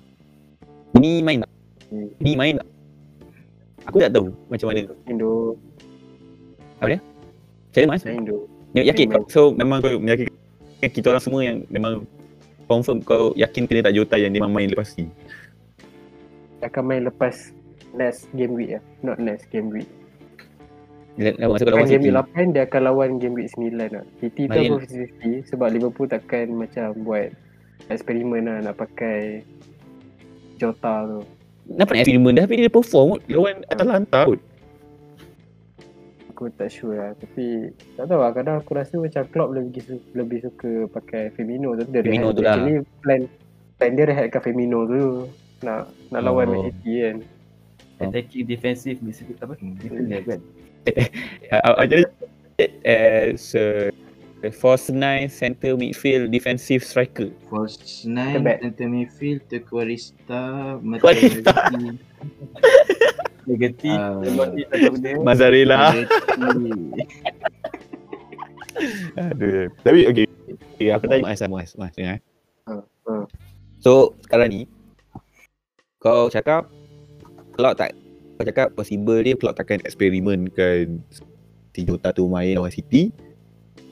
Ni 0.97 1.11
main 1.21 1.39
tak? 1.41 1.51
Ni 2.21 2.33
main 2.37 2.55
tak? 2.61 2.69
Aku 3.89 3.97
tak 3.97 4.13
tahu 4.13 4.29
macam 4.53 4.67
mana. 4.69 4.81
Indo. 5.09 5.57
Macam 6.81 7.81
mana 7.81 7.89
mas? 7.89 8.01
Saya 8.05 8.15
Indo. 8.17 8.37
Ya- 8.77 8.87
Yakin 8.93 9.07
kau? 9.11 9.25
So 9.29 9.41
memang 9.53 9.81
kau 9.81 9.97
meyakinkan 9.97 10.37
kita 10.93 11.07
orang 11.11 11.25
semua 11.25 11.41
yang 11.43 11.65
memang 11.73 12.05
confirm 12.71 13.03
kau 13.03 13.33
yakin 13.35 13.67
kena 13.67 13.91
tak 13.91 13.97
Jota 13.97 14.15
yang 14.15 14.31
dia 14.31 14.41
memang 14.41 14.53
main 14.55 14.69
lepas 14.71 14.95
ni. 15.01 15.09
Akan 16.61 16.85
main 16.87 17.03
lepas 17.09 17.51
next 17.97 18.29
game 18.37 18.53
week 18.53 18.77
ya. 18.77 18.81
Not 19.01 19.17
next 19.19 19.49
game 19.49 19.73
week. 19.73 19.89
Kau 21.13 21.27
Kan 21.53 21.67
lawan 21.67 21.85
game 21.85 22.01
City. 22.01 22.07
week 22.07 22.17
8 22.33 22.55
dia 22.55 22.63
akan 22.65 22.81
lawan 22.83 23.11
game 23.17 23.35
week 23.35 23.49
9 23.51 23.77
lah. 23.77 24.05
City 24.17 24.43
tu 24.45 24.55
aku 24.55 24.77
50 24.81 25.51
sebab 25.51 25.69
Liverpool 25.69 26.07
takkan 26.07 26.47
macam 26.51 26.87
buat 27.01 27.29
eksperimen 27.87 28.43
lah 28.43 28.59
nak 28.63 28.77
pakai 28.77 29.43
Jota 30.57 30.95
tu. 31.07 31.21
Nampak 31.69 31.93
nak 31.93 32.01
eksperimen 32.01 32.33
dah 32.33 32.45
tapi 32.45 32.57
dia 32.59 32.69
perform 32.69 33.07
kot. 33.11 33.21
Lawan 33.27 33.57
Atalanta 33.67 34.21
kot. 34.25 34.41
Aku 36.31 36.49
tak 36.51 36.73
sure 36.73 36.97
lah 36.97 37.13
Tapi 37.15 37.69
tak 37.93 38.09
tahu 38.09 38.17
lah 38.17 38.33
Kadang 38.33 38.57
aku 38.57 38.73
rasa 38.73 38.97
macam 38.97 39.29
Klopp 39.29 39.53
lebih, 39.53 39.85
lebih 40.17 40.41
suka 40.41 40.89
pakai 40.89 41.29
Firmino 41.31 41.77
tu 41.77 41.85
Dia 41.85 42.01
Firmino 42.01 42.17
rehat- 42.25 42.33
tu 42.33 42.41
lah. 42.41 42.55
Actually 42.57 42.75
plan 42.99 43.21
Plan 43.77 43.91
dia 43.93 44.05
rehatkan 44.09 44.41
Firmino 44.41 44.89
tu 44.89 45.29
Nak 45.61 45.79
nak 46.09 46.21
lawan 46.25 46.49
Oh. 46.49 46.53
Man 46.55 46.73
City 46.73 46.93
kan 46.97 47.17
Attacking 48.01 48.49
defensive 48.49 48.97
midfield 49.05 49.37
apa? 49.37 49.53
Midfielder 49.61 50.21
kan. 50.25 50.41
Uh, 51.51 51.85
jadi 51.85 52.05
as 52.87 53.53
a 53.59 53.91
false 54.55 54.89
nine 54.89 55.29
center 55.29 55.77
midfield 55.77 56.31
defensive 56.33 56.81
striker. 56.81 57.29
False 57.53 57.77
Kita 57.77 58.41
9, 58.41 58.47
back. 58.47 58.59
center 58.65 58.87
midfield, 58.89 59.41
Tequarista, 59.51 60.79
Tequarista. 60.81 61.55
Negatif. 63.51 63.99
Ah. 63.99 64.15
Mazzarella. 65.21 65.93
Spalletti. 65.93 67.05
Aduh. 69.19 69.69
Tapi 69.85 70.01
okay. 70.09 70.27
okay 70.77 70.89
aku 70.93 71.05
tanya 71.09 71.25
Mas, 71.29 71.41
Mas, 71.45 71.71
Mas 71.77 71.93
dengar. 71.97 72.17
eh. 72.17 72.21
Ha, 72.69 72.73
ha. 72.81 73.15
So 73.81 74.17
sekarang 74.25 74.49
ni 74.53 74.61
kau 76.01 76.33
cakap 76.33 76.69
Klopp 77.57 77.77
tak 77.77 77.93
kau 78.41 78.49
cakap 78.49 78.73
possible 78.73 79.21
dia 79.21 79.37
Klopp 79.37 79.53
takkan 79.53 79.85
eksperimenkan 79.85 81.05
si 81.71 81.81
Jota 81.85 82.09
tu 82.09 82.25
main 82.25 82.57
lawan 82.57 82.73
City. 82.73 83.13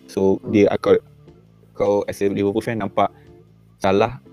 So 0.09 0.41
Hmm. 0.41 0.57
dia 0.57 0.73
akan 0.73 0.97
kau 1.77 2.01
as 2.09 2.17
a 2.19 2.33
Liverpool 2.33 2.65
fan 2.65 2.81
nampak 2.81 3.13
salah 3.77 4.25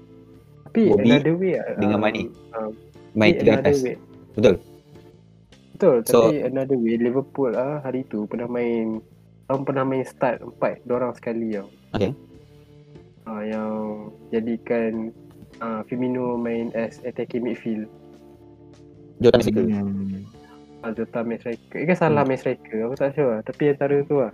Tapi 0.66 0.88
Bobby 0.88 1.12
another 1.12 1.36
way 1.36 1.60
lah 1.60 1.68
dengan 1.76 2.00
um, 2.00 2.04
Mane. 2.08 2.22
um, 2.56 2.72
main 3.12 3.36
tiga 3.36 3.60
atas. 3.60 3.84
way. 3.84 4.00
Betul. 4.32 4.56
Betul, 5.76 5.96
So- 6.08 6.32
tapi 6.32 6.48
another 6.48 6.80
way 6.80 6.96
Liverpool 6.96 7.52
ah 7.52 7.84
hari 7.84 8.08
tu 8.08 8.24
pernah 8.24 8.48
main 8.48 9.04
Orang 9.46 9.62
pernah 9.62 9.84
main 9.84 10.02
start 10.02 10.40
empat 10.42 10.80
Diorang 10.88 11.12
sekali 11.14 11.54
tau 11.54 11.68
Okay. 11.92 12.16
ah, 13.28 13.44
Yang 13.44 13.72
jadikan 14.32 14.92
ah, 15.60 15.84
Firmino 15.84 16.40
main 16.40 16.72
as 16.72 17.04
attacking 17.04 17.44
midfield 17.44 17.92
Jota 19.20 19.36
Mexico. 19.40 19.60
Hmm. 19.64 20.24
ah, 20.84 20.92
Jota 20.92 21.20
striker 21.24 21.78
Eh 21.80 21.86
kan 21.88 21.98
salah 21.98 22.24
main 22.24 22.36
striker 22.36 22.78
Aku 22.86 22.96
tak 22.96 23.16
sure 23.16 23.30
lah 23.32 23.40
Tapi 23.42 23.72
antara 23.72 23.96
tu 24.04 24.20
lah 24.20 24.32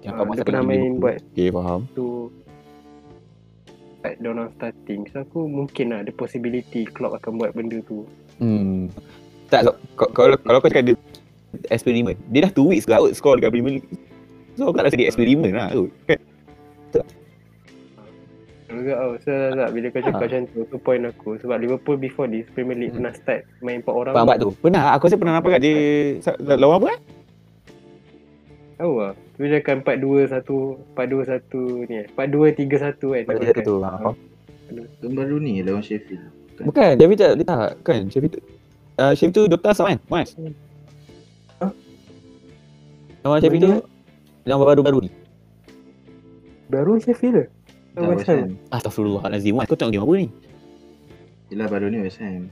Yang 0.00 0.12
Ah, 0.12 0.24
kau 0.24 0.32
dia 0.32 0.44
pernah 0.44 0.64
main 0.64 0.98
buat 0.98 1.16
Okay, 1.32 1.48
faham. 1.52 1.86
tu 1.92 2.32
Start 4.00 4.16
diorang 4.18 4.48
starting 4.56 5.00
So 5.12 5.22
aku 5.22 5.44
mungkin 5.44 5.92
lah 5.92 6.02
Ada 6.02 6.12
possibility 6.12 6.88
Klopp 6.88 7.20
akan 7.20 7.38
buat 7.38 7.52
benda 7.54 7.78
tu 7.84 8.04
Hmm. 8.40 8.88
Tak, 9.52 9.68
so, 9.68 9.76
kalau, 10.16 10.32
kalau, 10.40 10.58
kau 10.64 10.70
cakap 10.72 10.88
dia 10.88 10.96
eksperimen, 11.68 12.16
dia 12.32 12.48
dah 12.48 12.52
2 12.56 12.72
weeks 12.72 12.88
ke 12.88 12.94
out 12.96 13.12
score 13.12 13.36
dekat 13.36 13.52
Premier 13.52 13.76
League. 13.76 13.88
So, 14.56 14.72
kau 14.72 14.80
tak 14.80 14.88
rasa 14.88 14.96
dia 14.96 15.12
eksperimen 15.12 15.52
lah 15.52 15.68
kot. 15.76 15.92
Kan? 16.08 16.18
Juga 18.72 18.92
tau 18.96 19.12
So 19.18 19.30
tak 19.30 19.68
bila 19.70 19.86
kau 19.88 20.00
cakap 20.00 20.14
Ah. 20.14 20.22
macam 20.22 20.40
tu 20.46 20.60
Tu 20.64 20.76
point 20.78 21.02
aku 21.04 21.30
Sebab 21.36 21.56
Liverpool 21.56 21.96
before 21.96 22.26
this 22.26 22.46
Premier 22.48 22.74
League 22.74 22.90
Hmm. 22.90 23.02
pernah 23.02 23.14
start 23.14 23.40
Main 23.58 23.80
4 23.80 23.90
orang 23.90 24.12
Faham 24.12 24.28
tak 24.28 24.38
tu? 24.38 24.50
Pernah, 24.56 24.84
aku 24.90 25.02
rasa 25.04 25.16
pernah 25.16 25.34
nampak 25.34 25.50
kat 25.52 25.60
dia 25.60 25.76
sa- 26.20 26.38
lawan 26.38 26.76
apa? 26.76 26.88
eh? 26.88 27.00
Tahu 28.76 28.94
lah 28.96 29.12
Tu 29.34 29.42
dia 29.42 29.58
akan 29.58 29.76
4-2-1 29.80 30.44
4-2-1 30.92 31.56
ni 31.86 31.98
4-2-3-1 32.10 32.96
kan 33.08 33.22
Pada 33.22 33.36
dia 33.36 33.46
dia 33.46 33.52
makan. 33.52 33.64
tu. 33.64 33.74
ha. 33.80 34.10
Tahun 35.00 35.12
baru 35.12 35.36
ni 35.36 35.52
lawan 35.60 35.80
Sheffield. 35.80 36.22
Bukan, 36.60 36.92
Sheffield 36.94 37.18
tak, 37.18 37.30
dia 37.34 37.44
tak. 37.44 37.68
Kan, 37.80 38.00
Sheffield 38.06 38.32
tu. 38.36 38.40
Uh, 38.94 39.12
Sheffield 39.12 39.34
tu 39.34 39.44
Dota 39.48 39.72
sama 39.72 39.90
kan? 39.90 40.00
Mas? 40.06 40.36
Hah? 41.58 41.72
Nama 43.22 43.34
Sheffield 43.38 43.62
tu 43.62 43.72
yang 44.44 44.58
baru-baru 44.58 44.98
ni. 45.02 45.10
Baru 46.68 46.96
Sheffield? 46.96 47.34
Tak 47.34 47.48
Oh, 47.48 47.59
West 47.96 48.22
West 48.22 48.28
Ham. 48.30 48.48
Astaghfirullahalazim. 48.70 49.54
Mas, 49.56 49.66
kau 49.66 49.74
tengok 49.74 49.92
game 49.92 50.04
apa 50.06 50.14
ni? 50.14 50.28
Yelah 51.50 51.66
baru 51.66 51.86
ni 51.90 51.98
West 52.06 52.22
Ham. 52.22 52.46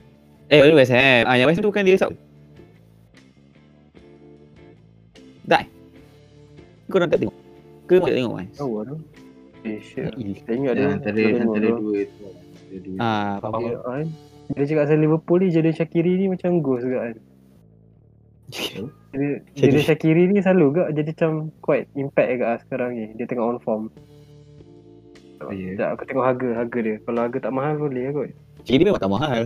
Eh, 0.51 0.59
baru 0.59 0.75
West 0.75 0.91
Ham. 0.91 1.23
Ah, 1.25 1.37
yang 1.39 1.47
West 1.47 1.63
Ham 1.63 1.65
tu 1.65 1.71
bukan 1.71 1.87
dia 1.87 1.97
Sub. 1.97 2.13
Tak. 5.49 5.65
Kau 6.89 6.99
nak 6.99 7.09
tak 7.09 7.19
tengok? 7.23 7.37
Ke 7.89 7.95
kau 7.97 8.09
tak 8.09 8.17
tengok, 8.21 8.35
Mas? 8.37 8.49
Tahu 8.53 8.73
lah 8.75 8.85
tu 8.85 8.97
Eh 9.65 9.81
Eh, 9.81 10.39
Tak 10.45 10.55
ingat 10.55 10.73
dia 10.77 10.87
antara 10.93 11.19
Aku 11.19 11.41
antara 11.41 11.69
dua 11.73 11.99
tu. 12.05 12.25
Antara 12.29 12.79
dua. 12.85 12.97
Ah, 13.01 13.33
kan? 13.41 14.07
Bila 14.49 14.65
cakap 14.65 14.83
pasal 14.89 14.99
Liverpool 15.01 15.39
ni 15.45 15.49
Jadon 15.53 15.75
Shakiri 15.77 16.13
ni 16.17 16.27
macam 16.33 16.51
ghost 16.65 16.85
juga 16.89 16.99
kan 17.05 17.17
Dia, 19.13 19.29
Jadon 19.57 19.85
Shakiri 19.85 20.23
ni 20.33 20.41
selalu 20.41 20.67
ke 20.73 20.83
jadi 20.97 21.11
macam 21.13 21.33
quite 21.61 21.85
impact 21.97 22.29
agak 22.33 22.49
lah 22.49 22.59
sekarang 22.65 22.91
ni 22.97 23.05
Dia 23.17 23.29
tengah 23.29 23.45
on 23.45 23.61
form 23.61 23.93
Oh, 25.39 25.55
ya. 25.55 25.71
Sekejap 25.71 25.89
aku 25.95 26.03
tengok 26.11 26.27
harga 26.27 26.49
harga 26.59 26.79
dia 26.83 26.97
Kalau 27.07 27.21
harga 27.23 27.39
tak 27.39 27.55
mahal 27.55 27.75
boleh 27.79 28.03
lah 28.11 28.13
kot 28.13 28.29
Jadi 28.67 28.83
memang 28.83 29.03
tak 29.03 29.13
mahal. 29.13 29.43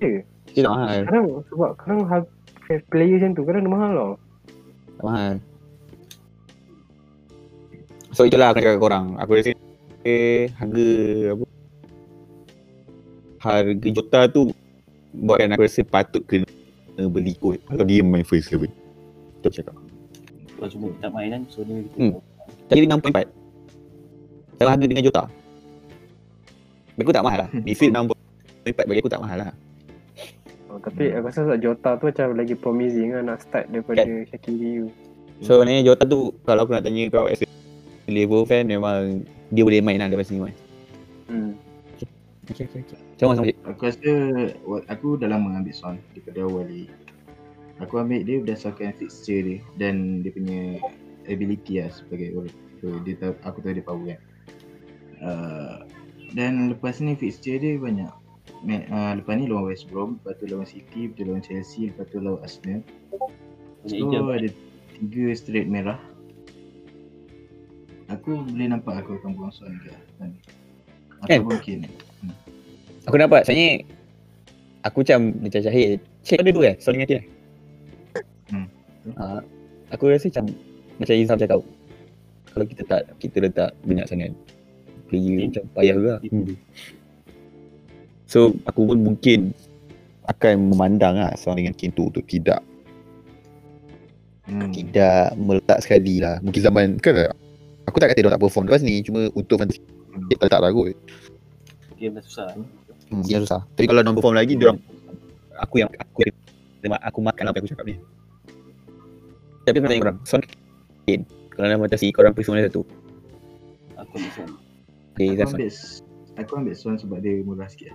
Ya. 0.00 0.20
Dia 0.54 0.60
tak 0.62 0.72
mahal. 0.72 1.00
Kadang 1.06 1.26
sebab 1.50 1.70
kadang 1.76 2.00
harga 2.06 2.74
player 2.86 3.16
macam 3.18 3.30
tu 3.34 3.42
kadang 3.42 3.62
dia 3.66 3.72
mahal 3.74 3.90
tau 3.92 4.12
Tak 4.94 5.04
mahal. 5.04 5.34
So 8.10 8.26
itulah 8.26 8.50
aku 8.50 8.58
nak 8.58 8.64
cakap 8.66 8.80
korang. 8.82 9.06
Aku 9.18 9.30
rasa 9.38 9.50
eh, 10.06 10.50
harga 10.54 10.88
apa? 11.34 11.44
Harga 13.40 13.88
Jota 13.90 14.20
tu 14.30 14.40
buatkan 15.14 15.54
aku 15.54 15.66
rasa 15.66 15.82
patut 15.82 16.22
kena 16.26 16.46
beli 17.10 17.34
kot. 17.38 17.58
Kalau 17.66 17.84
dia 17.86 18.06
main 18.06 18.22
first 18.22 18.54
level. 18.54 18.70
Kita 19.40 19.62
cakap. 19.62 19.74
Kalau 20.58 20.68
cuma 20.70 20.86
tak 21.02 21.10
main 21.10 21.28
kan 21.34 21.42
So 21.50 21.66
dia 21.66 21.82
Hmm. 21.98 22.22
Tadi 22.70 22.86
6.4. 22.86 23.39
Kalau 24.60 24.76
harga 24.76 24.84
dengan 24.84 25.00
Jota. 25.00 25.24
Bagi 27.00 27.04
aku 27.08 27.14
tak 27.16 27.24
mahal 27.24 27.38
lah. 27.40 27.48
Midfield 27.64 27.96
6.4 27.96 28.84
bagi 28.84 29.00
aku 29.00 29.08
tak 29.08 29.22
mahal 29.24 29.36
lah. 29.40 29.56
oh, 30.68 30.76
Tapi 30.84 31.16
aku 31.16 31.32
rasa 31.32 31.48
sebab 31.48 31.58
Jota 31.64 31.90
tu 31.96 32.12
macam 32.12 32.28
lagi 32.36 32.52
promising 32.52 33.16
lah 33.16 33.22
Nak 33.24 33.40
start 33.40 33.72
daripada 33.72 34.04
Shakiri 34.04 34.84
tu 34.84 34.88
So 35.40 35.64
ni 35.64 35.80
Jota 35.80 36.04
tu 36.04 36.36
kalau 36.44 36.68
aku 36.68 36.76
nak 36.76 36.84
tanya 36.84 37.08
kau 37.08 37.24
as 37.24 37.40
a 37.40 37.48
Liverpool 38.12 38.44
fan 38.44 38.68
memang 38.68 39.24
dia 39.48 39.64
boleh 39.64 39.80
main 39.80 39.96
lah 39.96 40.12
lepas 40.12 40.28
ni 40.28 40.44
Mas. 40.44 40.52
hmm. 41.32 41.56
Okay, 42.50 42.66
okay, 42.68 42.82
okay. 42.84 42.98
Macam 42.98 43.26
mana 43.30 43.36
sama 43.40 43.70
Aku 43.72 43.82
rasa 43.86 44.12
aku 44.90 45.06
dah 45.16 45.28
lama 45.32 45.56
ambil 45.56 45.72
Son 45.72 45.96
daripada 46.12 46.44
awal 46.44 46.68
ni. 46.68 46.90
Aku 47.80 47.96
ambil 47.96 48.26
dia 48.26 48.42
berdasarkan 48.44 48.92
fixture 49.00 49.40
dia 49.40 49.58
dan 49.80 50.20
dia 50.20 50.34
punya 50.34 50.76
ability 51.30 51.80
lah 51.80 51.88
sebagai 51.94 52.34
orang. 52.36 52.56
So, 52.82 52.86
dia 53.06 53.14
tahu, 53.16 53.32
aku 53.46 53.58
tahu 53.62 53.72
dia 53.78 53.84
power 53.86 54.04
kan. 54.04 54.20
Uh, 55.20 55.84
dan 56.32 56.72
lepas 56.72 56.98
ni 57.00 57.12
fixture 57.14 57.60
dia 57.60 57.76
banyak. 57.76 58.12
Uh, 58.64 59.12
lepas 59.16 59.40
ni 59.40 59.48
lawan 59.48 59.72
West 59.72 59.88
Brom, 59.88 60.20
lepas 60.20 60.36
tu 60.40 60.44
lawan 60.48 60.68
City, 60.68 61.08
lepas 61.08 61.16
tu 61.16 61.24
lawan 61.28 61.42
Chelsea, 61.44 61.80
lepas 61.88 62.04
tu 62.12 62.18
lawan 62.20 62.40
Arsenal. 62.44 62.80
So 63.88 63.96
ada 63.96 64.48
tiga 65.00 65.24
straight 65.32 65.68
merah. 65.68 65.96
Aku 68.12 68.42
boleh 68.42 68.68
nampak 68.68 69.00
aku 69.00 69.16
akan 69.22 69.38
buang 69.38 69.54
Son 69.54 69.70
ke. 69.80 69.94
Kan? 70.18 70.30
Kan? 71.24 71.40
Atau 71.40 71.46
mungkin. 71.46 71.88
Aku 73.08 73.16
nampak 73.16 73.46
sebenarnya 73.46 73.86
aku 74.84 75.06
macam 75.06 75.20
macam 75.40 75.60
Syahid. 75.62 76.00
Cik 76.26 76.42
ada 76.44 76.50
dua 76.52 76.64
kan? 76.72 76.76
Soal 76.82 76.94
dengan 76.98 77.08
dia. 77.08 77.20
Hmm. 78.50 78.66
Uh, 79.16 79.40
aku 79.94 80.10
rasa 80.10 80.28
macam 80.28 80.52
macam 81.00 81.14
Izam 81.16 81.38
cakap. 81.40 81.60
Kalau 82.50 82.66
kita 82.66 82.82
tak 82.84 83.02
kita 83.22 83.36
letak 83.40 83.70
banyak 83.86 84.04
sangat 84.10 84.34
player 85.10 85.36
Hmm. 85.42 85.46
macam 85.50 85.64
payah 85.74 85.94
juga. 85.98 86.14
Hmm. 86.22 86.54
So 88.30 88.54
aku 88.62 88.94
pun 88.94 88.98
mungkin 89.02 89.50
akan 90.30 90.70
memandang 90.70 91.18
lah 91.18 91.34
Son 91.34 91.58
dengan 91.58 91.74
Kintu 91.74 92.14
untuk 92.14 92.22
tidak 92.30 92.62
Hmm. 94.46 94.70
tidak 94.74 95.34
meletak 95.38 95.78
sekali 95.82 96.22
lah. 96.22 96.38
Mungkin 96.42 96.62
zaman 96.62 96.86
kan 96.98 97.34
aku 97.86 97.98
tak 98.02 98.14
kata 98.14 98.22
dia 98.22 98.30
tak 98.34 98.42
perform 98.42 98.66
lepas 98.66 98.82
ni 98.82 98.98
cuma 99.02 99.30
untuk 99.34 99.58
fantasy 99.62 99.82
dia 100.26 100.34
tak 100.38 100.50
letak 100.50 100.60
lah 100.62 100.70
kot. 100.74 100.94
Game 101.98 102.14
dah 102.18 102.24
susah 102.24 102.54
Hmm, 103.10 103.26
dia 103.26 103.42
susah. 103.42 103.66
Tapi 103.74 103.90
kalau 103.90 104.06
non 104.06 104.14
perform 104.14 104.38
lagi 104.38 104.54
dia 104.54 104.70
orang 104.70 104.78
aku 105.58 105.82
yang 105.82 105.90
aku 105.98 106.30
aku 106.88 107.18
makan 107.18 107.44
apa 107.50 107.54
yang 107.58 107.64
aku 107.66 107.72
cakap 107.74 107.86
ni. 107.90 107.94
Tapi 109.66 109.76
aku 109.76 109.84
nak 109.84 109.90
tanya 109.90 110.02
korang, 110.02 110.18
Son 110.24 110.40
Kane. 110.40 111.22
Kalau 111.50 111.66
nama 111.68 111.84
atas 111.84 112.02
korang 112.14 112.32
prefer 112.32 112.50
mana 112.54 112.66
satu? 112.70 112.82
Aku 113.98 114.14
bisa 114.16 114.42
Okay, 115.20 115.36
Aku 115.36 115.52
ambil 115.52 115.68
aku 116.40 116.52
ambil 116.64 116.72
Son 116.72 116.96
sebab 116.96 117.20
dia 117.20 117.44
murah 117.44 117.68
sikit. 117.68 117.92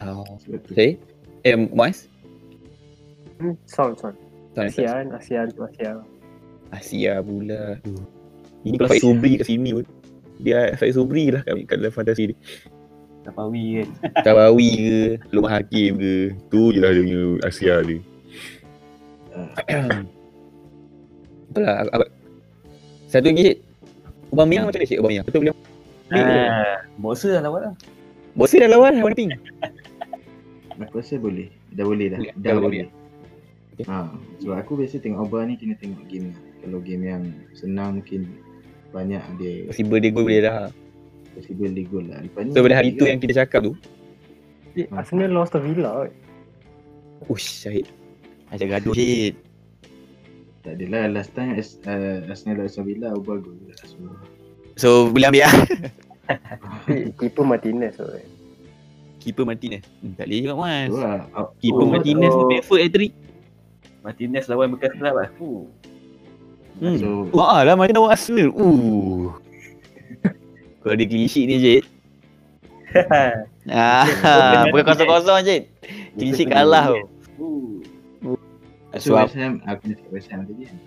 Oh. 0.00 0.24
Okay. 0.72 0.96
Eh, 1.44 1.52
Moaz? 1.52 2.08
hmm. 3.44 3.60
Sound 3.68 4.00
sound 4.00 4.16
Son 4.56 4.64
ASEAN 4.64 5.12
ASEAN 5.12 5.52
tu 5.52 5.68
ASEAN 5.68 6.00
Asia 6.72 7.20
pula. 7.20 7.76
Aduh. 7.76 8.00
Ini 8.64 8.80
kalau 8.80 8.96
Subri 8.96 9.36
kat 9.36 9.52
sini 9.52 9.76
pun. 9.76 9.84
Dia 10.40 10.72
Faiz 10.80 10.96
Subri 10.96 11.28
lah 11.28 11.44
kat, 11.44 11.60
kat 11.68 11.76
dalam 11.76 11.92
fantasi 11.92 12.32
dia. 12.32 12.36
Tapawi 13.28 13.84
kan 13.84 13.88
Tabawi 14.26 14.70
ke, 14.80 14.98
Lumah 15.36 15.60
Hakim 15.60 16.00
ke. 16.00 16.32
Tu 16.48 16.60
je 16.72 16.80
lah 16.80 16.90
dia 16.96 17.04
punya 17.04 17.22
Asia 17.44 17.74
dia. 17.84 18.00
Apa 21.52 21.58
lah, 21.60 21.76
apa, 21.92 22.04
satu 23.12 23.28
lagi 23.28 23.52
Cik. 23.52 23.58
Aubameyang 24.32 24.64
macam 24.64 24.80
mana 24.80 24.88
Cik 24.88 24.98
Aubameyang? 25.04 25.24
Betul 25.28 25.40
boleh 25.44 25.54
Ah, 26.08 26.86
Bosa 26.96 27.28
dah 27.32 27.42
lawan 27.42 27.60
lah 27.66 27.74
Bosi 28.32 28.60
dah 28.60 28.68
lawan 28.68 29.00
warna 29.00 29.16
pink. 29.16 29.32
Aku 30.86 31.00
rasa 31.00 31.16
boleh. 31.16 31.48
Dah 31.72 31.82
boleh 31.82 32.06
dah. 32.12 32.20
Boleh. 32.20 32.34
Dah 32.36 32.42
Dah 32.46 32.54
boleh. 32.60 32.86
Okay. 33.76 33.84
Ha, 33.88 34.08
sebab 34.40 34.56
aku 34.56 34.72
biasa 34.76 35.00
tengok 35.00 35.28
Oba 35.28 35.44
ni 35.44 35.56
kena 35.56 35.76
tengok 35.76 36.04
game 36.06 36.32
ni. 36.32 36.36
Kalau 36.60 36.78
game 36.80 37.02
yang 37.04 37.22
senang 37.52 38.00
mungkin 38.00 38.28
banyak 38.88 39.20
dia 39.36 39.68
Possible 39.68 40.00
dia 40.00 40.10
gol 40.10 40.24
boleh 40.24 40.40
dah. 40.40 40.68
possible 41.32 41.68
dia 41.68 41.84
gol 41.84 42.04
lah. 42.08 42.20
Lepas 42.20 42.40
ni 42.44 42.50
So 42.52 42.60
pada 42.60 42.76
hari 42.76 42.88
tu 42.92 43.04
kan, 43.04 43.10
yang 43.12 43.20
kita 43.20 43.34
cakap 43.44 43.60
tu, 43.64 43.72
Eh, 44.72 44.84
Hmm. 44.84 45.00
Arsenal 45.00 45.32
lost 45.32 45.52
to 45.52 45.60
Villa 45.60 46.04
ush 47.26 47.64
Syahid. 47.64 47.88
Macam 48.46 48.68
gaduh 48.68 48.92
Syahid. 48.92 49.34
tak 50.60 50.76
adalah 50.76 51.08
last 51.08 51.32
time 51.32 51.56
as, 51.56 51.80
uh, 51.84 52.28
Arsenal 52.28 52.60
lawan 52.60 52.68
Aston 52.68 52.84
Villa 52.84 53.08
Oba 53.12 53.40
gol 53.40 53.56
lah 53.64 53.76
semua. 53.80 54.12
So 54.76 55.08
boleh 55.08 55.32
ambil 55.32 55.42
lah. 55.48 55.54
Tapi 56.28 57.10
keeper 57.18 57.44
Martinez 57.48 57.96
kot. 57.96 58.20
Keeper 59.24 59.44
Martinez. 59.48 59.82
Hmm, 60.04 60.12
tak 60.14 60.28
boleh 60.28 60.38
juga 60.44 60.54
mas. 60.54 60.92
Lah. 60.92 61.20
Oh, 61.32 61.48
Keeper 61.58 61.84
oh, 61.84 61.90
Martinez 61.90 62.30
tu 62.30 62.44
oh, 62.44 62.48
Pickford 62.52 62.80
hat-trick. 62.84 63.12
Martinez 64.04 64.44
lawan 64.46 64.70
bekas 64.70 64.94
club 64.94 65.14
lah 65.18 65.28
Fuh. 65.34 65.66
Hmm. 66.78 66.98
So 67.00 67.08
Wah 67.32 67.64
lah 67.64 67.74
macam 67.74 68.04
lawan 68.04 68.12
Arsenal. 68.12 68.52
Uh. 68.52 69.32
Kalau 70.84 70.94
dia 70.94 71.06
clean 71.10 71.26
sheet 71.26 71.48
ni 71.50 71.56
Syed. 71.58 71.84
Ah, 73.66 74.06
bukan 74.70 74.94
kosong-kosong. 74.94 75.42
Clean 76.14 76.32
sheet 76.38 76.46
kalah 76.46 76.94
tu. 76.94 77.02
Fuh. 77.34 77.82
So 79.02 79.12
Sebab 79.12 79.26
West 79.28 79.36
Ham, 79.36 79.54
aku 79.66 79.82
nak 79.90 79.96
cakap 79.98 80.12
West 80.14 80.28
Ham 80.30 80.40
tadi 80.46 80.62
kan. 80.64 80.78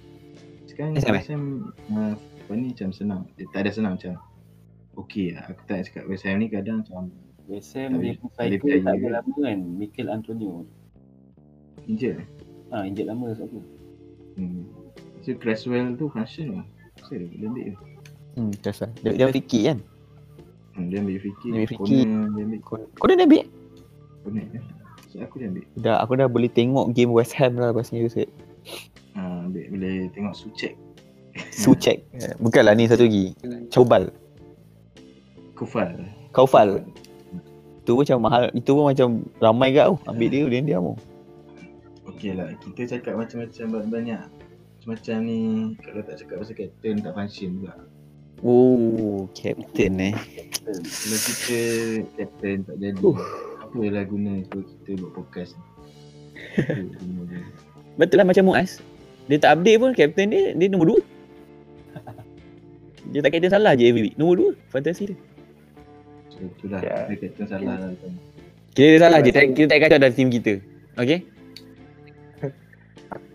Sekarang 0.65 0.91
West 0.95 1.05
Ham, 1.05 1.13
West 1.13 1.29
Ham, 1.29 1.43
uh, 1.91 2.13
apa 2.49 2.57
ni 2.57 2.73
macam 2.73 2.89
senang. 2.89 3.21
Eh, 3.37 3.45
tak 3.53 3.61
ada 3.61 3.69
senang 3.69 3.93
macam. 3.93 4.17
Okay 4.97 5.37
lah, 5.37 5.53
aku 5.53 5.61
tak 5.69 5.75
nak 5.77 5.83
cakap 5.85 6.03
West 6.09 6.25
Ham 6.25 6.41
ni 6.41 6.49
kadang 6.49 6.81
macam 6.81 7.13
West 7.45 7.77
Ham 7.77 8.01
dia 8.01 8.17
Tak 8.17 8.25
pun 8.25 8.29
boleh 8.33 8.49
cycle 8.57 8.81
tak 8.81 8.93
ada 8.97 8.97
ke? 8.97 9.09
lama 9.13 9.33
kan. 9.37 9.59
Mikel 9.77 10.07
Antonio. 10.09 10.53
injet. 11.85 12.25
Ah, 12.73 12.89
injet 12.89 13.05
lama 13.05 13.29
sebab 13.37 13.53
tu. 13.53 13.61
Hmm. 14.33 14.65
So 15.21 15.37
Cresswell 15.37 15.93
tu 15.93 16.09
function 16.09 16.57
lah. 16.57 16.65
Saya 17.05 17.21
dia 17.29 17.45
ambil 17.45 17.69
dia. 17.69 17.75
Hmm, 18.33 18.49
right. 18.49 18.89
Dia, 19.05 19.11
dia 19.13 19.25
fikir 19.29 19.61
kan. 19.69 19.77
Hmm, 20.73 20.85
dia 20.89 20.97
ambil 21.05 21.21
free 21.21 21.35
kick. 21.37 21.51
Dia 21.53 21.53
ambil 21.53 21.69
free 21.69 21.81
kick. 21.85 22.05
Dia 22.09 22.43
ambil. 22.49 22.59
Kau, 22.65 23.05
dah 23.05 23.25
ambil? 23.29 23.45
Ya. 24.25 24.61
So 25.13 25.15
aku 25.21 25.35
dia 25.37 25.47
ambil. 25.53 25.65
Dah, 25.77 26.01
aku 26.01 26.17
dah 26.17 26.25
boleh 26.25 26.49
tengok 26.49 26.97
game 26.97 27.13
West 27.13 27.37
Ham 27.37 27.61
lah 27.61 27.69
lepas 27.69 27.93
ni 27.93 28.09
Ustaz. 28.09 28.25
Ha, 29.13 29.45
ambil 29.45 29.69
boleh 29.69 30.09
tengok 30.17 30.33
Sucek. 30.33 30.73
Sucek. 31.51 32.03
Bukanlah 32.39 32.73
ni 32.75 32.87
satu 32.87 33.05
lagi. 33.05 33.35
Cobal. 33.71 34.11
Kufal. 35.55 35.91
Kaufal. 36.31 36.83
Itu 37.83 37.97
pun 37.97 38.05
macam 38.05 38.17
mahal. 38.21 38.43
Itu 38.53 38.71
pun 38.77 38.85
macam 38.87 39.07
ramai 39.41 39.73
kat 39.75 39.91
tau. 39.91 39.95
Ambil 40.07 40.27
dia, 40.29 40.45
dia 40.47 40.61
diam 40.61 40.93
tau. 40.93 40.97
Okey 42.13 42.33
lah, 42.35 42.51
kita 42.63 42.97
cakap 42.97 43.17
macam-macam 43.17 43.89
banyak. 43.89 44.21
Macam 44.87 45.17
ni, 45.27 45.73
kalau 45.83 46.01
tak 46.05 46.15
cakap 46.23 46.41
pasal 46.41 46.55
captain 46.55 46.95
tak 47.03 47.13
function 47.13 47.49
pula. 47.59 47.75
Oh, 48.39 49.27
captain 49.35 49.93
eh. 49.99 50.15
Kalau 50.63 51.19
kita 51.19 51.59
captain 52.15 52.57
tak 52.63 52.77
jadi, 52.79 52.99
Uh. 53.03 53.19
apa 53.59 53.79
lah 53.91 54.03
guna 54.07 54.41
kalau 54.47 54.63
kita 54.63 54.91
buat 55.03 55.11
podcast 55.19 55.53
ni? 55.53 55.63
Dia. 57.27 57.43
Betul 57.99 58.17
lah 58.23 58.25
macam 58.25 58.43
Muaz. 58.47 58.79
Dia 59.27 59.37
tak 59.37 59.59
update 59.59 59.77
pun 59.77 59.91
captain 59.93 60.27
dia, 60.31 60.43
dia 60.55 60.67
nombor 60.71 60.97
2. 60.97 61.18
Dia 63.07 63.19
tak 63.21 63.31
captain 63.31 63.49
salah 63.49 63.73
je 63.73 63.83
every 63.85 64.03
week. 64.03 64.15
Nombor 64.15 64.53
2. 64.53 64.71
Fantasi 64.71 65.03
dia. 65.09 65.17
So 66.29 66.43
itulah, 66.43 66.79
Ya. 66.79 67.07
kita 67.07 67.25
captain 67.25 67.47
salah 67.47 67.75
lah. 67.77 67.89
Kita 68.69 68.85
dia 68.85 68.99
salah 68.99 69.19
je. 69.19 69.31
Kita 69.31 69.67
tak 69.67 69.79
kacau 69.81 69.97
dalam 69.97 70.13
team 70.13 70.29
kita. 70.29 70.53
Okay? 70.95 71.19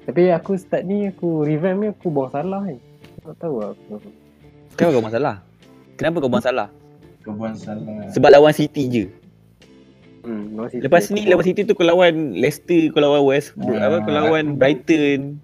Tapi 0.05 0.29
aku 0.31 0.53
start 0.55 0.85
ni 0.85 1.09
aku 1.09 1.43
revamp 1.43 1.79
ni 1.81 1.89
aku 1.89 2.13
buang 2.13 2.29
salah 2.29 2.61
kan. 2.61 2.77
Tak 3.25 3.35
tahu 3.41 3.55
lah 3.57 3.73
aku. 3.73 4.05
Kenapa 4.77 4.91
kau 4.93 5.01
buang 5.01 5.15
salah? 5.15 5.37
Kenapa 5.97 6.17
kau 6.21 6.29
buang 6.29 6.45
salah? 6.45 6.69
Kau 7.25 7.33
buang 7.33 7.57
salah. 7.57 8.05
Sebab 8.13 8.29
lawan 8.29 8.53
City 8.53 8.85
je. 8.87 9.05
Hmm, 10.21 10.53
City 10.69 10.85
Lepas 10.85 11.09
aku 11.09 11.17
ni, 11.17 11.21
buang. 11.21 11.31
lepas 11.33 11.45
City 11.49 11.61
tu 11.65 11.73
kau 11.73 11.85
lawan 11.85 12.37
Leicester, 12.37 12.93
kau 12.93 13.01
lawan 13.01 13.25
West, 13.25 13.57
Ah. 13.57 13.89
apa, 13.89 13.97
kau 14.05 14.13
lawan 14.13 14.61
Brighton. 14.61 15.41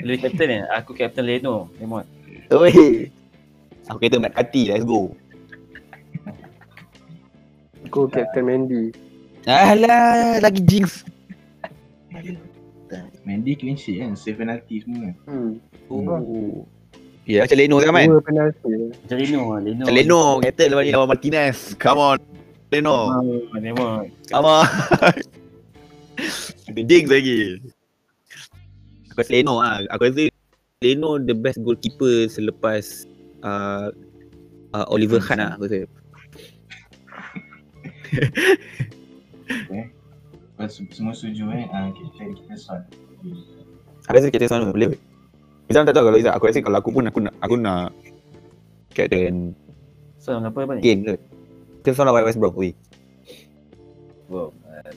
Lu 0.00 0.12
captain 0.16 0.48
ni, 0.48 0.58
aku 0.66 0.90
captain 0.92 1.24
Leno. 1.24 1.68
Lemon. 1.76 2.04
Oi. 2.54 3.10
Aku 3.86 3.98
kata 4.02 4.18
McCarthy, 4.18 4.70
let's 4.70 4.82
go. 4.82 5.14
Aku 7.86 8.10
Captain 8.10 8.42
Mendy. 8.46 8.90
Alah, 9.46 10.42
lagi 10.42 10.62
jinx. 10.62 11.06
Mendy 13.26 13.58
clean 13.58 13.74
sheet 13.74 14.02
kan, 14.02 14.14
save 14.14 14.38
penalty 14.38 14.82
semua 14.82 15.10
kan. 15.10 15.14
Hmm. 15.26 15.50
Oh. 15.90 16.66
Ya, 17.26 17.42
macam 17.42 17.58
Leno 17.58 17.76
kan, 17.82 17.90
man? 17.90 18.06
Dua. 18.06 18.22
Macam 18.22 19.16
Leno 19.18 19.42
lah. 19.50 19.60
Leno. 19.62 19.82
Macam 19.82 19.94
Leno, 19.98 20.22
kata 20.38 20.62
lepas 20.70 20.82
ni 20.86 20.90
lawan 20.94 21.08
Martinez. 21.10 21.58
Come 21.74 21.98
on. 21.98 22.18
Leno. 22.70 22.96
Come 24.30 24.46
on. 24.46 24.66
Itu 26.70 26.82
jinx 26.90 27.06
lagi. 27.10 27.58
Aku 29.10 29.18
rasa 29.18 29.30
Leno 29.34 29.58
lah. 29.58 29.82
Aku 29.90 30.06
rasa 30.06 30.30
Leno 30.84 31.16
the 31.16 31.32
best 31.32 31.56
goalkeeper 31.64 32.28
selepas 32.28 33.08
uh, 33.40 33.88
uh, 34.76 34.84
Oliver 34.92 35.24
Kahn 35.24 35.40
lah 35.40 35.56
aku 35.56 35.72
rasa. 35.72 35.88
Tu 40.56 40.92
semua 40.92 41.16
setuju 41.16 41.48
eh, 41.56 41.64
ah, 41.72 41.88
captain 41.96 42.36
kita 42.36 42.60
Son. 42.60 42.84
Aku 44.04 44.16
rasa 44.20 44.28
Captain 44.28 44.52
Son 44.52 44.68
boleh. 44.68 45.00
Izam 45.72 45.88
tak 45.88 45.96
tahu 45.96 46.12
kalau 46.12 46.20
Izam. 46.20 46.36
Aku 46.36 46.44
rasa 46.44 46.60
kalau 46.60 46.76
aku 46.76 46.92
pun 46.92 47.08
aku 47.08 47.24
nak 47.24 47.32
aku 47.40 47.56
nak 47.56 47.96
Captain 48.92 49.56
So, 50.20 50.36
apa 50.36 50.60
apa 50.60 50.76
ni? 50.76 50.84
Kane 50.84 51.00
ke. 51.08 51.14
Captain 51.80 51.96
Son 51.96 52.04
lawan 52.04 52.28
West 52.28 52.36
Brom. 52.36 52.52
Ui. 52.52 52.76
Wow. 54.28 54.52
Uh, 54.68 54.92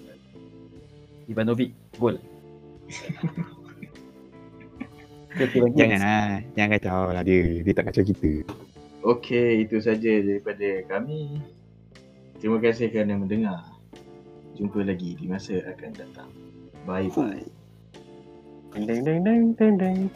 Ivanovic. 1.31 1.71
Gol. 1.95 2.19
Jangan 5.47 5.99
lah. 6.03 6.43
Jangan 6.53 6.69
kacau 6.75 7.01
lah 7.15 7.23
dia. 7.23 7.63
Dia 7.63 7.73
tak 7.73 7.85
kacau 7.91 8.03
kita. 8.03 8.43
Okay, 8.99 9.63
itu 9.63 9.79
saja 9.79 10.19
daripada 10.19 10.83
kami. 10.91 11.39
Terima 12.43 12.59
kasih 12.59 12.91
kerana 12.91 13.15
mendengar. 13.15 13.63
Jumpa 14.59 14.83
lagi 14.83 15.15
di 15.15 15.23
masa 15.27 15.63
akan 15.63 15.91
datang. 15.95 16.31
Bye-bye. 16.83 17.47
Deng 18.75 19.55
deng 19.55 20.11